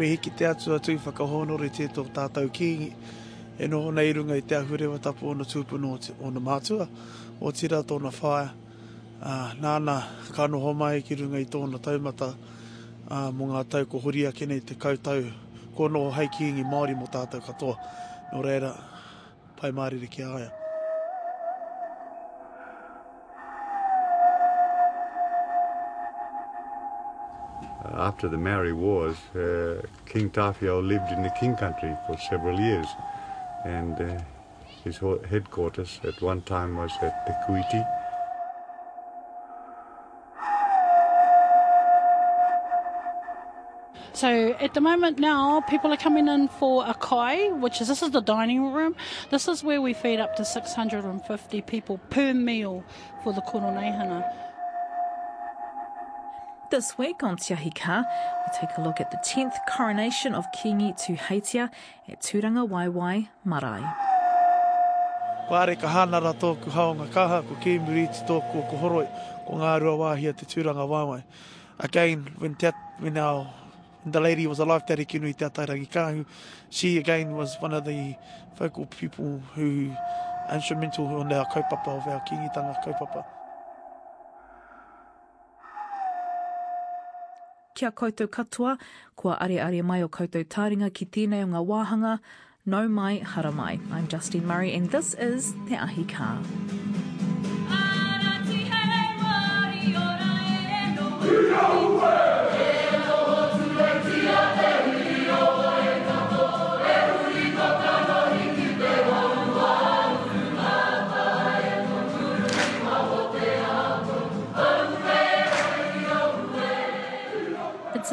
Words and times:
me 0.00 0.06
hiki 0.08 0.30
te 0.30 0.46
atu 0.48 0.72
atu 0.74 0.92
i 0.92 0.96
whakahono 0.96 1.58
re 1.60 1.68
te 1.68 1.84
tō 1.92 2.06
tātou 2.16 2.48
ki 2.56 2.68
e 3.60 3.66
noho 3.68 3.90
nei 3.92 4.12
runga 4.16 4.38
i 4.38 4.42
te 4.48 4.56
ahurewa 4.56 4.96
tapu 5.04 5.28
ona 5.28 5.44
tūpuno 5.44 5.90
o, 5.92 6.30
na 6.32 6.40
mātua 6.40 6.86
o 7.40 7.52
tira 7.52 7.82
tōna 7.84 8.12
whaia. 8.16 8.48
Uh, 9.20 9.50
nāna 9.60 9.98
kano 10.32 10.60
ho 10.62 10.72
mai 10.72 11.02
ki 11.04 11.18
runga 11.20 11.42
i 11.42 11.44
tōna 11.44 11.82
taumata 11.84 12.30
uh, 12.32 13.28
mō 13.28 13.50
ngā 13.50 13.66
tau 13.74 13.90
ko 13.92 14.00
hori 14.00 14.24
ake 14.30 14.48
nei 14.48 14.64
te 14.64 14.78
kautau 14.80 15.26
ko 15.76 15.90
noho 15.92 16.14
hei 16.16 16.32
ki 16.32 16.48
ingi 16.48 16.64
Māori 16.64 16.96
mō 16.96 17.10
tātou 17.12 17.44
katoa. 17.44 17.76
Nō 18.32 18.40
reira, 18.46 18.72
pai 19.60 19.74
Māori 19.76 20.08
ki 20.08 20.24
aia. 20.24 20.59
After 28.00 28.28
the 28.28 28.38
Maori 28.38 28.72
Wars, 28.72 29.16
uh, 29.34 29.82
King 30.06 30.30
Tawhiao 30.30 30.86
lived 30.86 31.12
in 31.12 31.22
the 31.22 31.30
King 31.38 31.54
Country 31.54 31.94
for 32.06 32.16
several 32.16 32.58
years, 32.58 32.86
and 33.64 34.00
uh, 34.00 34.22
his 34.84 35.00
headquarters 35.28 36.00
at 36.04 36.20
one 36.22 36.40
time 36.42 36.76
was 36.76 36.90
at 37.02 37.26
Te 37.26 37.32
Kuiti. 37.44 37.86
So 44.14 44.54
at 44.60 44.74
the 44.74 44.80
moment 44.80 45.18
now, 45.18 45.60
people 45.62 45.92
are 45.92 45.96
coming 45.96 46.28
in 46.28 46.48
for 46.48 46.84
a 46.86 46.94
kai, 46.94 47.48
which 47.52 47.80
is 47.80 47.88
this 47.88 48.02
is 48.02 48.10
the 48.10 48.20
dining 48.20 48.72
room. 48.72 48.96
This 49.30 49.46
is 49.46 49.62
where 49.62 49.80
we 49.80 49.94
feed 49.94 50.20
up 50.20 50.36
to 50.36 50.44
650 50.44 51.62
people 51.62 51.98
per 52.10 52.34
meal 52.34 52.82
for 53.22 53.32
the 53.32 53.40
koroneihana. 53.42 54.49
This 56.70 56.96
week 56.96 57.24
on 57.24 57.36
Tiahika, 57.36 58.04
we 58.04 58.60
take 58.60 58.78
a 58.78 58.80
look 58.80 59.00
at 59.00 59.10
the 59.10 59.16
10th 59.16 59.56
coronation 59.68 60.36
of 60.36 60.46
Kingi 60.52 60.96
Tuheitia 60.96 61.68
at 62.08 62.20
Turanga 62.20 62.62
Waiwai 62.68 63.26
Marae. 63.44 63.82
Pare 65.48 65.74
ka 65.74 65.88
hanara 65.88 66.32
tōku 66.32 66.70
haonga 66.70 67.08
kaha, 67.08 67.42
ko 67.42 67.56
ke 67.56 67.82
muriti 67.82 68.24
tōku 68.24 68.54
o 68.54 68.62
Kohoroi 68.70 69.08
ko 69.48 69.54
ngā 69.54 69.80
rua 69.80 70.14
wāhia 70.14 70.36
te 70.36 70.46
Turanga 70.46 70.86
Waiwai. 70.86 71.24
Again, 71.80 72.30
when, 72.38 72.54
te, 72.54 72.70
when, 73.00 73.18
our, 73.18 73.52
when 74.04 74.12
the 74.12 74.20
lady 74.20 74.46
was 74.46 74.60
alive, 74.60 74.86
Tere 74.86 75.04
Kinui 75.04 75.36
Te 75.36 75.46
Atairangi 75.46 75.90
Kāhu, 75.90 76.24
she 76.68 76.98
again 76.98 77.32
was 77.32 77.56
one 77.58 77.74
of 77.74 77.84
the 77.84 78.14
focal 78.54 78.86
people 78.86 79.42
who 79.56 79.92
instrumental 80.52 81.06
on 81.06 81.32
our 81.32 81.46
kaupapa 81.46 81.88
of 81.88 82.06
our 82.06 82.20
kingitanga 82.20 82.80
kaupapa. 82.84 83.39
Kia 87.80 87.90
koutou 87.90 88.28
katoa, 88.28 88.76
kua 89.16 89.38
are 89.40 89.58
are 89.58 89.82
mai 89.82 90.02
o 90.02 90.08
koutou 90.08 90.44
tāringa 90.44 90.90
ki 90.92 91.06
tēnei 91.16 91.46
o 91.46 91.46
ngā 91.48 91.62
wāhanga, 91.70 92.18
no 92.66 92.82
mai, 92.88 93.20
hara 93.20 93.50
mai. 93.50 93.80
I'm 93.90 94.06
Justine 94.06 94.46
Murray 94.46 94.74
and 94.74 94.90
this 94.90 95.14
is 95.14 95.54
Te 95.66 95.76
Ahi 95.76 96.04
Kaa. 96.04 96.36
It's 101.22 102.02
a 102.02 102.19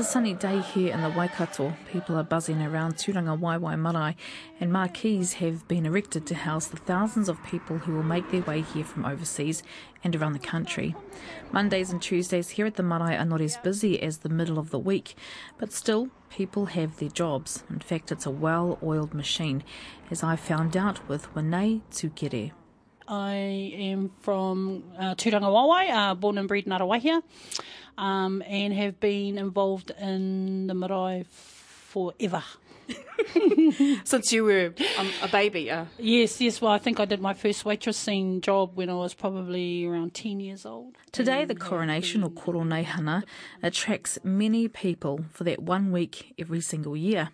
sunny 0.07 0.33
day 0.33 0.61
here 0.61 0.93
in 0.93 1.01
the 1.01 1.09
Waikato. 1.09 1.73
People 1.91 2.15
are 2.15 2.23
buzzing 2.23 2.61
around 2.61 2.95
Turangawaewae 2.95 3.77
Marae 3.77 4.15
and 4.57 4.71
marquees 4.71 5.33
have 5.33 5.67
been 5.67 5.85
erected 5.85 6.25
to 6.27 6.33
house 6.33 6.67
the 6.67 6.77
thousands 6.77 7.27
of 7.27 7.43
people 7.43 7.79
who 7.79 7.91
will 7.93 8.03
make 8.03 8.31
their 8.31 8.41
way 8.43 8.61
here 8.61 8.85
from 8.85 9.03
overseas 9.03 9.63
and 10.05 10.15
around 10.15 10.31
the 10.31 10.39
country. 10.39 10.95
Mondays 11.51 11.91
and 11.91 12.01
Tuesdays 12.01 12.51
here 12.51 12.65
at 12.65 12.75
the 12.75 12.83
marae 12.83 13.17
are 13.17 13.25
not 13.25 13.41
as 13.41 13.57
busy 13.57 14.01
as 14.01 14.19
the 14.19 14.29
middle 14.29 14.57
of 14.57 14.69
the 14.69 14.79
week, 14.79 15.13
but 15.57 15.73
still, 15.73 16.07
people 16.29 16.67
have 16.67 16.95
their 16.99 17.09
jobs. 17.09 17.65
In 17.69 17.79
fact, 17.79 18.09
it's 18.09 18.25
a 18.25 18.31
well-oiled 18.31 19.13
machine, 19.13 19.61
as 20.09 20.23
I 20.23 20.37
found 20.37 20.77
out 20.77 21.05
with 21.09 21.27
Wynae 21.33 21.81
Tukere. 21.91 22.53
I 23.09 23.35
am 23.75 24.11
from 24.19 24.83
uh, 24.97 25.15
Turangawaewae, 25.15 25.89
uh, 25.91 26.15
born 26.15 26.37
and 26.37 26.47
bred 26.47 26.65
in 26.65 26.71
Arawahia, 26.71 27.23
um, 27.97 28.43
and 28.47 28.73
have 28.73 28.99
been 28.99 29.37
involved 29.37 29.91
in 29.99 30.67
the 30.67 30.73
marae 30.73 31.25
forever. 31.29 32.43
Since 34.05 34.31
you 34.31 34.43
were 34.43 34.73
um, 34.97 35.09
a 35.21 35.27
baby, 35.27 35.69
uh. 35.69 35.85
Yes, 35.97 36.39
yes. 36.39 36.61
Well, 36.61 36.71
I 36.71 36.77
think 36.77 36.99
I 36.99 37.05
did 37.05 37.19
my 37.19 37.33
first 37.33 37.63
waitressing 37.65 38.41
job 38.41 38.71
when 38.75 38.89
I 38.89 38.93
was 38.93 39.13
probably 39.13 39.85
around 39.85 40.13
10 40.13 40.39
years 40.39 40.65
old. 40.65 40.95
Today, 41.11 41.43
the 41.43 41.55
coronation 41.55 42.23
or 42.23 42.29
koroneihana 42.29 43.23
attracts 43.61 44.19
many 44.23 44.67
people 44.67 45.25
for 45.31 45.43
that 45.43 45.61
one 45.61 45.91
week 45.91 46.33
every 46.39 46.61
single 46.61 46.95
year. 46.95 47.29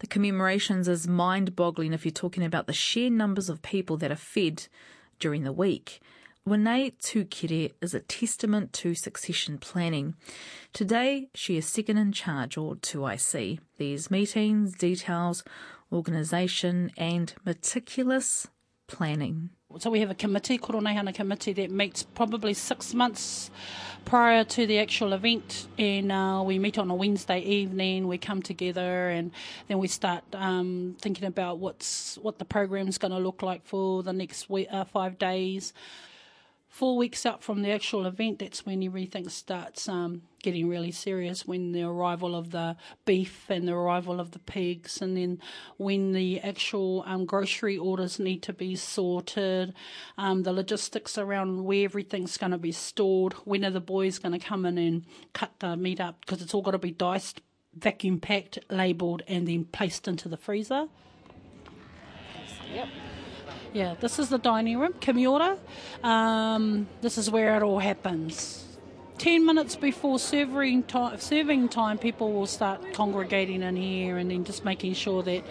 The 0.00 0.06
commemorations 0.06 0.88
is 0.88 1.08
mind 1.08 1.56
boggling 1.56 1.92
if 1.92 2.04
you're 2.04 2.12
talking 2.12 2.44
about 2.44 2.66
the 2.66 2.72
sheer 2.72 3.10
numbers 3.10 3.48
of 3.48 3.62
people 3.62 3.96
that 3.98 4.12
are 4.12 4.16
fed 4.16 4.68
during 5.18 5.44
the 5.44 5.52
week. 5.52 6.00
Wynae 6.46 6.92
Tukere 7.02 7.72
is 7.82 7.92
a 7.92 7.98
testament 7.98 8.72
to 8.74 8.94
succession 8.94 9.58
planning. 9.58 10.14
Today, 10.72 11.28
she 11.34 11.56
is 11.56 11.66
second 11.66 11.98
in 11.98 12.12
charge, 12.12 12.56
or 12.56 12.76
2IC. 12.76 13.58
These 13.78 14.12
meetings, 14.12 14.76
details, 14.76 15.42
organisation, 15.92 16.92
and 16.96 17.34
meticulous 17.44 18.46
planning. 18.86 19.50
So 19.80 19.90
we 19.90 19.98
have 19.98 20.12
a 20.12 20.14
committee, 20.14 20.56
Koroneihana 20.56 21.12
committee, 21.12 21.52
that 21.54 21.72
meets 21.72 22.04
probably 22.04 22.54
six 22.54 22.94
months 22.94 23.50
prior 24.04 24.44
to 24.44 24.68
the 24.68 24.78
actual 24.78 25.14
event, 25.14 25.66
and 25.78 26.12
uh, 26.12 26.44
we 26.46 26.60
meet 26.60 26.78
on 26.78 26.88
a 26.92 26.94
Wednesday 26.94 27.40
evening. 27.40 28.06
We 28.06 28.18
come 28.18 28.40
together, 28.40 29.08
and 29.08 29.32
then 29.66 29.78
we 29.78 29.88
start 29.88 30.22
um, 30.32 30.96
thinking 31.00 31.24
about 31.24 31.58
what's 31.58 32.18
what 32.18 32.38
the 32.38 32.44
program's 32.44 32.98
going 32.98 33.10
to 33.10 33.18
look 33.18 33.42
like 33.42 33.66
for 33.66 34.04
the 34.04 34.12
next 34.12 34.48
week, 34.48 34.68
uh, 34.70 34.84
five 34.84 35.18
days. 35.18 35.72
Four 36.76 36.98
weeks 36.98 37.24
out 37.24 37.42
from 37.42 37.62
the 37.62 37.70
actual 37.70 38.04
event, 38.04 38.40
that's 38.40 38.66
when 38.66 38.82
everything 38.82 39.30
starts 39.30 39.88
um, 39.88 40.20
getting 40.42 40.68
really 40.68 40.90
serious. 40.90 41.46
When 41.46 41.72
the 41.72 41.84
arrival 41.84 42.36
of 42.36 42.50
the 42.50 42.76
beef 43.06 43.46
and 43.48 43.66
the 43.66 43.72
arrival 43.72 44.20
of 44.20 44.32
the 44.32 44.40
pigs, 44.40 45.00
and 45.00 45.16
then 45.16 45.40
when 45.78 46.12
the 46.12 46.38
actual 46.40 47.02
um, 47.06 47.24
grocery 47.24 47.78
orders 47.78 48.18
need 48.18 48.42
to 48.42 48.52
be 48.52 48.76
sorted, 48.76 49.72
um, 50.18 50.42
the 50.42 50.52
logistics 50.52 51.16
around 51.16 51.64
where 51.64 51.86
everything's 51.86 52.36
going 52.36 52.52
to 52.52 52.58
be 52.58 52.72
stored, 52.72 53.32
when 53.46 53.64
are 53.64 53.70
the 53.70 53.80
boys 53.80 54.18
going 54.18 54.38
to 54.38 54.46
come 54.46 54.66
in 54.66 54.76
and 54.76 55.06
cut 55.32 55.52
the 55.60 55.78
meat 55.78 55.98
up 55.98 56.20
because 56.20 56.42
it's 56.42 56.52
all 56.52 56.60
got 56.60 56.72
to 56.72 56.78
be 56.78 56.90
diced, 56.90 57.40
vacuum 57.74 58.20
packed, 58.20 58.58
labelled, 58.68 59.22
and 59.26 59.48
then 59.48 59.64
placed 59.64 60.06
into 60.06 60.28
the 60.28 60.36
freezer. 60.36 60.88
Yep. 62.70 62.88
Yeah, 63.72 63.94
this 64.00 64.18
is 64.18 64.28
the 64.28 64.38
dining 64.38 64.78
room, 64.78 64.94
Kimiora. 64.94 65.58
Um, 66.02 66.88
this 67.02 67.18
is 67.18 67.30
where 67.30 67.56
it 67.56 67.62
all 67.62 67.78
happens. 67.78 68.64
Ten 69.18 69.46
minutes 69.46 69.76
before 69.76 70.18
serving 70.18 70.84
time, 70.84 71.18
serving 71.18 71.68
time, 71.70 71.98
people 71.98 72.32
will 72.32 72.46
start 72.46 72.92
congregating 72.92 73.62
in 73.62 73.76
here, 73.76 74.18
and 74.18 74.30
then 74.30 74.44
just 74.44 74.64
making 74.64 74.94
sure 74.94 75.22
that 75.22 75.42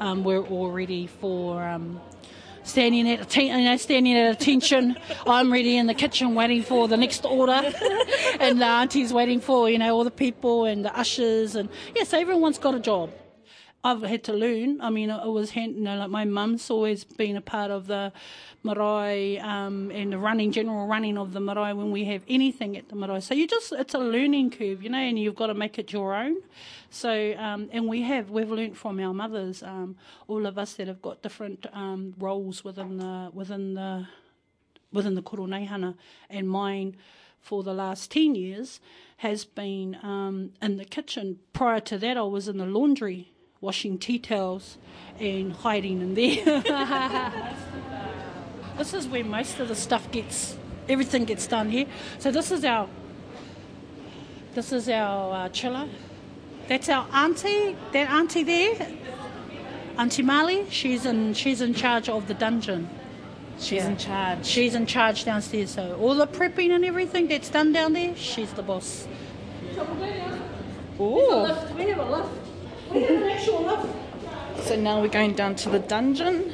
um, 0.00 0.24
we're 0.24 0.42
all 0.42 0.70
ready 0.70 1.06
for 1.06 1.62
um, 1.62 2.00
standing 2.64 3.08
at 3.10 3.20
atten- 3.20 3.58
you 3.60 3.64
know, 3.70 3.76
standing 3.76 4.16
at 4.16 4.32
attention. 4.32 4.96
I'm 5.26 5.52
ready 5.52 5.76
in 5.76 5.86
the 5.86 5.94
kitchen 5.94 6.34
waiting 6.34 6.62
for 6.62 6.88
the 6.88 6.96
next 6.96 7.24
order, 7.24 7.52
and 8.40 8.60
the 8.60 8.66
auntie's 8.66 9.12
waiting 9.12 9.40
for 9.40 9.70
you 9.70 9.78
know 9.78 9.94
all 9.94 10.04
the 10.04 10.10
people 10.10 10.64
and 10.64 10.84
the 10.84 10.96
ushers, 10.96 11.54
and 11.54 11.68
yes, 11.94 11.96
yeah, 11.96 12.04
so 12.04 12.20
everyone's 12.20 12.58
got 12.58 12.74
a 12.74 12.80
job. 12.80 13.10
I've 13.84 14.02
had 14.02 14.22
to 14.24 14.32
learn. 14.32 14.80
I 14.80 14.90
mean, 14.90 15.10
it 15.10 15.26
was 15.26 15.50
hand, 15.50 15.74
you 15.74 15.82
know, 15.82 15.96
like 15.96 16.10
my 16.10 16.24
mum's 16.24 16.70
always 16.70 17.02
been 17.02 17.36
a 17.36 17.40
part 17.40 17.72
of 17.72 17.88
the 17.88 18.12
marae 18.62 19.38
um, 19.38 19.90
and 19.90 20.12
the 20.12 20.18
running, 20.18 20.52
general 20.52 20.86
running 20.86 21.18
of 21.18 21.32
the 21.32 21.40
marae 21.40 21.72
when 21.72 21.90
we 21.90 22.04
have 22.04 22.22
anything 22.28 22.76
at 22.76 22.88
the 22.88 22.94
marae. 22.94 23.20
So 23.20 23.34
you 23.34 23.48
just, 23.48 23.72
it's 23.72 23.94
a 23.94 23.98
learning 23.98 24.52
curve, 24.52 24.84
you 24.84 24.88
know, 24.88 24.98
and 24.98 25.18
you've 25.18 25.34
got 25.34 25.48
to 25.48 25.54
make 25.54 25.80
it 25.80 25.92
your 25.92 26.14
own. 26.14 26.36
So, 26.90 27.34
um, 27.36 27.70
and 27.72 27.88
we 27.88 28.02
have, 28.02 28.30
we've 28.30 28.50
learnt 28.50 28.76
from 28.76 29.00
our 29.00 29.12
mothers, 29.12 29.64
um, 29.64 29.96
all 30.28 30.46
of 30.46 30.58
us 30.58 30.74
that 30.74 30.86
have 30.86 31.02
got 31.02 31.20
different 31.20 31.66
um, 31.72 32.14
roles 32.20 32.62
within 32.62 32.98
the, 32.98 33.30
within 33.32 33.74
the, 33.74 34.06
within 34.92 35.16
the 35.16 35.22
koroneihana, 35.22 35.96
and 36.30 36.48
mine 36.48 36.96
for 37.40 37.64
the 37.64 37.74
last 37.74 38.12
10 38.12 38.36
years 38.36 38.78
has 39.16 39.44
been 39.44 39.96
um, 40.04 40.52
in 40.62 40.76
the 40.76 40.84
kitchen. 40.84 41.40
Prior 41.52 41.80
to 41.80 41.98
that, 41.98 42.16
I 42.16 42.22
was 42.22 42.46
in 42.46 42.58
the 42.58 42.66
laundry 42.66 43.31
washing 43.62 43.96
tea 43.96 44.18
towels 44.18 44.76
and 45.18 45.52
hiding 45.54 46.02
in 46.02 46.14
there. 46.14 46.60
this 48.76 48.92
is 48.92 49.06
where 49.08 49.24
most 49.24 49.58
of 49.60 49.68
the 49.68 49.74
stuff 49.74 50.10
gets, 50.10 50.58
everything 50.88 51.24
gets 51.24 51.46
done 51.46 51.70
here. 51.70 51.86
So 52.18 52.30
this 52.30 52.50
is 52.50 52.64
our, 52.64 52.88
this 54.54 54.72
is 54.72 54.88
our 54.90 55.32
uh, 55.46 55.48
chiller. 55.48 55.88
That's 56.68 56.88
our 56.88 57.06
auntie. 57.12 57.76
That 57.92 58.10
auntie 58.10 58.42
there, 58.42 58.88
Auntie 59.98 60.22
Marley. 60.22 60.66
She's 60.70 61.04
in. 61.06 61.34
She's 61.34 61.60
in 61.60 61.74
charge 61.74 62.08
of 62.08 62.26
the 62.26 62.34
dungeon. 62.34 62.88
She's 63.58 63.72
Yeah. 63.72 63.88
in 63.88 63.96
charge. 63.96 64.46
She's 64.46 64.74
in 64.74 64.86
charge 64.86 65.24
downstairs. 65.24 65.70
So 65.70 65.96
all 66.00 66.14
the 66.14 66.26
prepping 66.26 66.70
and 66.70 66.84
everything 66.84 67.28
that's 67.28 67.50
done 67.50 67.72
down 67.72 67.92
there, 67.92 68.16
she's 68.16 68.52
the 68.52 68.62
boss. 68.62 69.06
Ooh. 70.98 71.46
We 71.76 71.88
have 71.90 71.98
a 71.98 72.10
lift. 72.10 72.41
We 72.92 73.02
have 73.04 73.22
an 73.22 73.22
actual 73.30 73.62
lift. 73.62 74.66
So 74.66 74.76
now 74.76 75.00
we're 75.00 75.08
going 75.08 75.34
down 75.34 75.54
to 75.56 75.70
the 75.70 75.78
dungeon. 75.78 76.52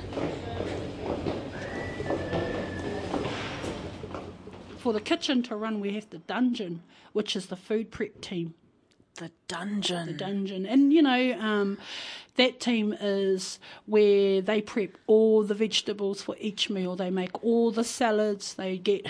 For 4.79 4.93
the 4.93 5.01
kitchen 5.01 5.43
to 5.45 5.57
run, 5.57 5.81
we 5.81 5.95
have 5.95 6.09
the 6.11 6.19
dungeon, 6.19 6.83
which 7.13 7.35
is 7.35 7.47
the 7.47 7.57
food 7.57 7.91
prep 7.91 8.21
team. 8.21 8.55
The 9.17 9.33
dungeon. 9.49 10.07
the 10.07 10.13
dungeon. 10.13 10.65
And 10.65 10.93
you 10.93 11.03
know, 11.03 11.37
um, 11.41 11.77
that 12.37 12.61
team 12.61 12.95
is 13.01 13.59
where 13.87 14.41
they 14.41 14.63
prep 14.63 14.97
all 15.09 15.43
the 15.43 15.55
vegetables 15.55 16.23
for 16.23 16.37
each 16.39 16.71
meal. 16.71 16.95
They 16.95 17.11
make 17.11 17.43
all 17.43 17.73
the 17.73 17.83
salads. 17.83 18.55
They 18.55 18.79
get 18.79 19.07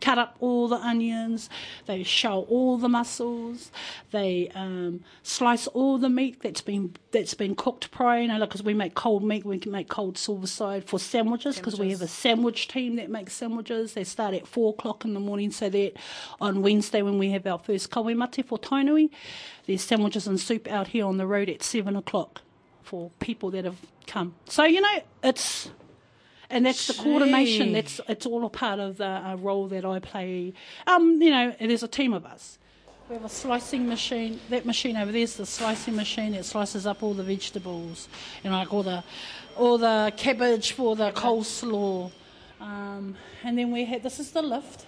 cut 0.00 0.18
up 0.18 0.36
all 0.40 0.68
the 0.68 0.76
onions. 0.76 1.48
They 1.86 2.02
shell 2.02 2.46
all 2.48 2.78
the 2.78 2.88
mussels. 2.88 3.70
They 4.10 4.50
um, 4.54 5.00
slice 5.22 5.66
all 5.68 5.98
the 5.98 6.08
meat 6.08 6.40
that's 6.42 6.60
been 6.60 6.94
that's 7.10 7.34
been 7.34 7.54
cooked 7.54 7.90
prior. 7.90 8.22
You 8.22 8.28
know, 8.28 8.40
because 8.40 8.62
we 8.62 8.74
make 8.74 8.94
cold 8.94 9.24
meat, 9.24 9.44
we 9.44 9.58
can 9.58 9.72
make 9.72 9.88
cold 9.88 10.16
silverside 10.16 10.84
for 10.84 10.98
sandwiches 10.98 11.56
because 11.56 11.78
we 11.78 11.90
have 11.90 12.02
a 12.02 12.08
sandwich 12.08 12.68
team 12.68 12.96
that 12.96 13.10
makes 13.10 13.32
sandwiches. 13.32 13.94
They 13.94 14.04
start 14.04 14.34
at 14.34 14.46
four 14.46 14.70
o'clock 14.72 15.04
in 15.04 15.14
the 15.14 15.20
morning, 15.20 15.50
so 15.50 15.68
that 15.68 15.94
on 16.40 16.62
Wednesday 16.62 17.02
when 17.02 17.18
we 17.18 17.30
have 17.30 17.46
our 17.46 17.58
first 17.58 17.90
kawemate 17.90 18.44
for 18.44 18.58
Tainui, 18.58 19.10
there's 19.66 19.82
sandwiches 19.82 20.26
and 20.26 20.40
soup 20.40 20.68
out 20.68 20.88
here 20.88 21.06
on 21.06 21.16
the 21.16 21.26
road 21.26 21.48
at 21.48 21.62
seven 21.62 21.96
o'clock 21.96 22.42
for 22.82 23.10
people 23.20 23.50
that 23.50 23.64
have 23.64 23.78
come. 24.06 24.34
So 24.46 24.64
you 24.64 24.80
know, 24.80 25.02
it's 25.22 25.70
and 26.50 26.64
that's 26.64 26.86
the 26.86 26.94
coordination. 26.94 27.72
That's 27.72 28.00
it's 28.08 28.26
all 28.26 28.44
a 28.44 28.50
part 28.50 28.80
of 28.80 28.96
the 28.96 29.06
uh, 29.06 29.36
role 29.36 29.68
that 29.68 29.84
I 29.84 29.98
play. 29.98 30.52
Um, 30.86 31.20
you 31.20 31.30
know, 31.30 31.54
there's 31.60 31.82
a 31.82 31.88
team 31.88 32.12
of 32.12 32.24
us. 32.24 32.58
We 33.08 33.14
have 33.14 33.24
a 33.24 33.28
slicing 33.28 33.88
machine. 33.88 34.38
That 34.50 34.66
machine 34.66 34.96
over 34.96 35.10
there 35.10 35.22
is 35.22 35.36
the 35.36 35.46
slicing 35.46 35.96
machine 35.96 36.32
that 36.32 36.44
slices 36.44 36.86
up 36.86 37.02
all 37.02 37.14
the 37.14 37.22
vegetables, 37.22 38.08
you 38.44 38.50
know, 38.50 38.56
like 38.56 38.72
all 38.72 38.82
the, 38.82 39.02
all 39.56 39.78
the 39.78 40.12
cabbage 40.16 40.72
for 40.72 40.94
the 40.94 41.10
coleslaw. 41.12 42.10
Um, 42.60 43.16
and 43.44 43.56
then 43.56 43.70
we 43.70 43.84
have 43.86 44.02
this 44.02 44.20
is 44.20 44.32
the 44.32 44.42
lift 44.42 44.84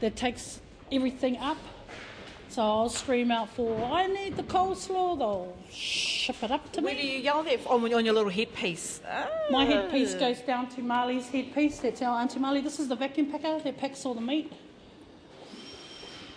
that 0.00 0.16
takes 0.16 0.60
everything 0.90 1.36
up. 1.36 1.58
So 2.54 2.62
I'll 2.62 2.88
scream 2.88 3.32
out 3.32 3.48
for 3.48 3.84
I 3.84 4.06
need 4.06 4.36
the 4.36 4.44
coleslaw. 4.44 5.18
They'll 5.18 5.56
ship 5.72 6.40
it 6.40 6.52
up 6.52 6.70
to 6.74 6.80
Where 6.80 6.94
me. 6.94 7.00
Where 7.00 7.02
do 7.02 7.08
you 7.08 7.18
yell 7.18 7.42
that 7.42 7.66
on, 7.66 7.92
on 7.92 8.04
your 8.04 8.14
little 8.14 8.30
headpiece? 8.30 9.00
My 9.50 9.64
headpiece 9.64 10.14
goes 10.14 10.38
down 10.38 10.68
to 10.68 10.80
Marley's 10.80 11.26
headpiece. 11.26 11.80
That's 11.80 12.00
our 12.00 12.20
Auntie 12.20 12.38
Marley. 12.38 12.60
This 12.60 12.78
is 12.78 12.86
the 12.86 12.94
vacuum 12.94 13.26
packer 13.32 13.58
that 13.58 13.76
packs 13.76 14.06
all 14.06 14.14
the 14.14 14.20
meat. 14.20 14.52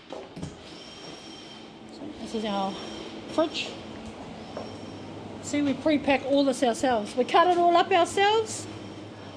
So 0.10 0.20
this 2.22 2.34
is 2.34 2.46
our 2.46 2.74
fridge. 3.34 3.70
See, 5.44 5.62
we 5.62 5.76
pre-pack 5.76 6.24
all 6.26 6.44
this 6.44 6.64
ourselves. 6.64 7.16
We 7.16 7.26
cut 7.26 7.46
it 7.46 7.60
all 7.60 7.78
up 7.78 7.92
ourselves. 7.92 8.66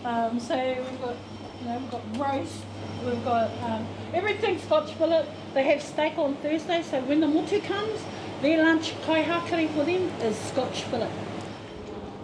Um, 0.02 0.40
so 0.40 0.56
we've 0.56 1.02
got, 1.02 1.16
you 1.60 1.68
know, 1.68 1.78
we've 1.78 1.90
got 1.90 2.16
roast. 2.16 2.64
We've 3.04 3.24
got 3.24 3.50
um, 3.62 3.86
everything 4.12 4.58
Scotch 4.58 4.92
fillet. 4.92 5.26
They 5.54 5.64
have 5.64 5.82
steak 5.82 6.18
on 6.18 6.36
Thursday, 6.36 6.82
so 6.82 7.00
when 7.02 7.20
the 7.20 7.26
motu 7.28 7.60
comes, 7.60 7.98
their 8.42 8.62
lunch 8.62 8.94
kai 9.06 9.22
hakari 9.22 9.68
for 9.70 9.84
them 9.84 10.08
is 10.22 10.36
Scotch 10.36 10.82
fillet. 10.84 11.08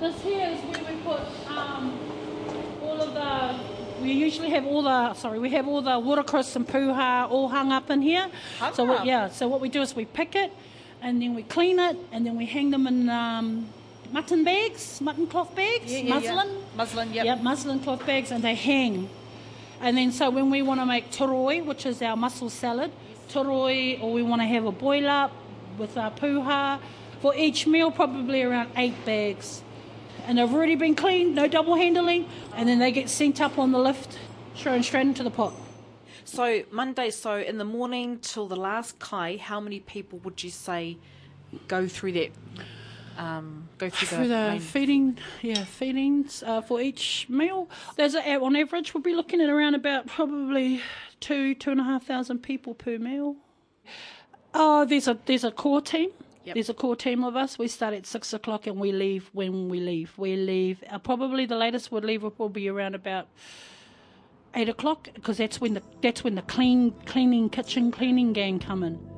This 0.00 0.20
here 0.22 0.50
is 0.50 0.60
where 0.60 0.94
we 0.94 1.00
put 1.02 1.20
um, 1.50 1.98
all 2.82 3.00
of 3.00 3.14
the. 3.14 3.58
We 4.02 4.12
usually 4.12 4.50
have 4.50 4.66
all 4.66 4.82
the. 4.82 5.14
Sorry, 5.14 5.38
we 5.38 5.48
have 5.50 5.66
all 5.66 5.80
the 5.80 5.98
watercress 5.98 6.54
and 6.56 6.68
puha 6.68 7.30
all 7.30 7.48
hung 7.48 7.72
up 7.72 7.90
in 7.90 8.02
here. 8.02 8.28
Hung 8.58 8.74
so 8.74 8.84
what, 8.84 9.06
yeah, 9.06 9.30
so 9.30 9.48
what 9.48 9.60
we 9.62 9.70
do 9.70 9.80
is 9.80 9.96
we 9.96 10.04
pick 10.04 10.36
it, 10.36 10.52
and 11.00 11.22
then 11.22 11.34
we 11.34 11.42
clean 11.42 11.78
it, 11.78 11.96
and 12.12 12.26
then 12.26 12.36
we 12.36 12.44
hang 12.44 12.70
them 12.70 12.86
in 12.86 13.08
um, 13.08 13.66
mutton 14.12 14.44
bags, 14.44 15.00
mutton 15.00 15.26
cloth 15.26 15.54
bags, 15.56 15.90
Yeah, 15.90 15.98
yeah, 15.98 16.04
yeah. 16.04 16.14
muslin. 16.34 16.56
Muslin, 16.76 17.12
yep. 17.14 17.24
Yep, 17.24 17.42
muslin 17.42 17.80
cloth 17.80 18.06
bags, 18.06 18.30
and 18.30 18.44
they 18.44 18.54
hang. 18.54 19.08
And 19.80 19.96
then 19.96 20.12
so 20.12 20.30
when 20.30 20.50
we 20.50 20.62
want 20.62 20.80
to 20.80 20.86
make 20.86 21.10
toroi, 21.10 21.64
which 21.64 21.86
is 21.86 22.00
our 22.02 22.16
mussel 22.16 22.50
salad, 22.50 22.92
toroi, 23.28 24.02
or 24.02 24.12
we 24.12 24.22
want 24.22 24.40
to 24.40 24.46
have 24.46 24.64
a 24.64 24.72
boil 24.72 25.08
up 25.08 25.32
with 25.78 25.96
our 25.96 26.10
puha, 26.10 26.80
for 27.20 27.34
each 27.34 27.66
meal 27.66 27.90
probably 27.90 28.42
around 28.42 28.70
eight 28.76 29.04
bags. 29.04 29.62
And 30.26 30.38
they've 30.38 30.52
already 30.52 30.74
been 30.74 30.94
cleaned, 30.94 31.34
no 31.34 31.46
double 31.46 31.74
handling, 31.74 32.28
and 32.54 32.68
then 32.68 32.78
they 32.78 32.90
get 32.90 33.08
sent 33.08 33.40
up 33.40 33.58
on 33.58 33.72
the 33.72 33.78
lift, 33.78 34.18
thrown 34.56 34.82
straight 34.82 35.06
into 35.06 35.22
the 35.22 35.30
pot. 35.30 35.54
So 36.24 36.64
Monday, 36.72 37.10
so 37.10 37.36
in 37.36 37.58
the 37.58 37.64
morning 37.64 38.18
till 38.18 38.48
the 38.48 38.56
last 38.56 38.98
kai, 38.98 39.36
how 39.36 39.60
many 39.60 39.80
people 39.80 40.18
would 40.20 40.42
you 40.42 40.50
say 40.50 40.96
go 41.68 41.86
through 41.86 42.12
that? 42.12 42.30
Um, 43.18 43.68
go 43.78 43.88
through, 43.88 44.08
Through 44.08 44.28
the 44.28 44.48
main- 44.50 44.60
feeding, 44.60 45.18
yeah, 45.42 45.64
feedings 45.64 46.42
uh, 46.42 46.60
for 46.60 46.80
each 46.80 47.26
meal. 47.28 47.68
There's 47.96 48.14
a, 48.14 48.38
on 48.40 48.54
average, 48.56 48.92
we'll 48.94 49.02
be 49.02 49.14
looking 49.14 49.40
at 49.40 49.48
around 49.48 49.74
about 49.74 50.06
probably 50.06 50.82
two, 51.20 51.54
two 51.54 51.70
and 51.70 51.80
a 51.80 51.84
half 51.84 52.04
thousand 52.04 52.40
people 52.42 52.74
per 52.74 52.98
meal. 52.98 53.36
Oh, 54.54 54.84
there's 54.84 55.08
a 55.08 55.18
there's 55.26 55.44
a 55.44 55.50
core 55.50 55.80
team. 55.80 56.10
Yep. 56.44 56.54
There's 56.54 56.68
a 56.68 56.74
core 56.74 56.94
team 56.96 57.24
of 57.24 57.34
us. 57.36 57.58
We 57.58 57.66
start 57.68 57.92
at 57.94 58.06
six 58.06 58.32
o'clock 58.32 58.66
and 58.66 58.76
we 58.78 58.92
leave 58.92 59.28
when 59.32 59.68
we 59.68 59.80
leave. 59.80 60.12
We 60.16 60.36
leave 60.36 60.82
uh, 60.88 60.98
probably 60.98 61.44
the 61.44 61.56
latest 61.56 61.90
we'll 61.90 62.02
leave 62.02 62.22
will 62.22 62.48
be 62.48 62.68
around 62.68 62.94
about 62.94 63.26
eight 64.54 64.68
o'clock 64.68 65.08
because 65.14 65.38
that's 65.38 65.60
when 65.60 65.74
the 65.74 65.82
that's 66.02 66.22
when 66.22 66.36
the 66.36 66.42
clean 66.42 66.92
cleaning 67.04 67.50
kitchen 67.50 67.90
cleaning 67.90 68.32
gang 68.32 68.58
come 68.60 68.82
in. 68.84 69.15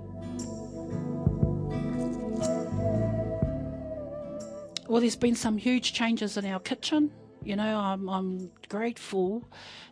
Well, 4.89 5.03
there's 5.03 5.17
been 5.17 5.35
some 5.35 5.59
huge 5.59 5.93
changes 5.93 6.39
in 6.39 6.47
our 6.47 6.61
kitchen. 6.61 7.11
You 7.45 7.57
know, 7.57 7.79
I'm, 7.79 8.09
I'm 8.09 8.51
grateful 8.71 9.47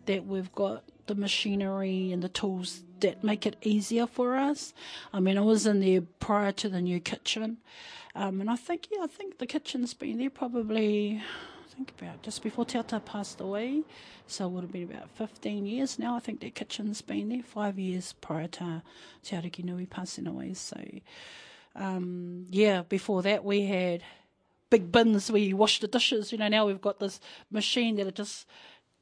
that 0.06 0.24
we've 0.24 0.50
got 0.52 0.84
the 1.06 1.14
machinery 1.14 2.12
and 2.12 2.22
the 2.22 2.30
tools 2.30 2.82
that 3.00 3.22
make 3.22 3.44
it 3.44 3.56
easier 3.60 4.06
for 4.06 4.36
us. 4.36 4.72
I 5.12 5.20
mean, 5.20 5.36
I 5.36 5.42
was 5.42 5.66
in 5.66 5.80
there 5.80 6.00
prior 6.00 6.50
to 6.52 6.70
the 6.70 6.80
new 6.80 6.98
kitchen, 6.98 7.58
um, 8.14 8.40
and 8.40 8.48
I 8.48 8.56
think, 8.56 8.86
yeah, 8.90 9.02
I 9.02 9.06
think 9.06 9.36
the 9.36 9.46
kitchen's 9.46 9.92
been 9.92 10.16
there 10.16 10.30
probably, 10.30 11.22
I 11.22 11.74
think 11.74 11.92
about 12.00 12.22
just 12.22 12.42
before 12.42 12.64
Te 12.64 12.78
Ata 12.78 13.00
passed 13.00 13.42
away. 13.42 13.82
So 14.26 14.46
it 14.46 14.52
would 14.52 14.62
have 14.62 14.72
been 14.72 14.90
about 14.90 15.10
15 15.10 15.66
years 15.66 15.98
now. 15.98 16.16
I 16.16 16.20
think 16.20 16.40
that 16.40 16.54
kitchen's 16.54 17.02
been 17.02 17.28
there, 17.28 17.42
five 17.42 17.78
years 17.78 18.14
prior 18.14 18.48
to 18.48 18.82
Te 19.22 19.36
Ariki 19.36 19.62
Nui 19.62 19.84
passing 19.84 20.26
away. 20.26 20.54
So, 20.54 20.80
um, 21.74 22.46
yeah, 22.48 22.80
before 22.80 23.20
that 23.20 23.44
we 23.44 23.66
had 23.66 24.02
big 24.70 24.90
bins 24.90 25.30
where 25.30 25.40
you 25.40 25.56
wash 25.56 25.80
the 25.80 25.88
dishes. 25.88 26.32
You 26.32 26.38
know, 26.38 26.48
now 26.48 26.66
we've 26.66 26.80
got 26.80 27.00
this 27.00 27.20
machine 27.50 27.96
that 27.96 28.14
just, 28.14 28.46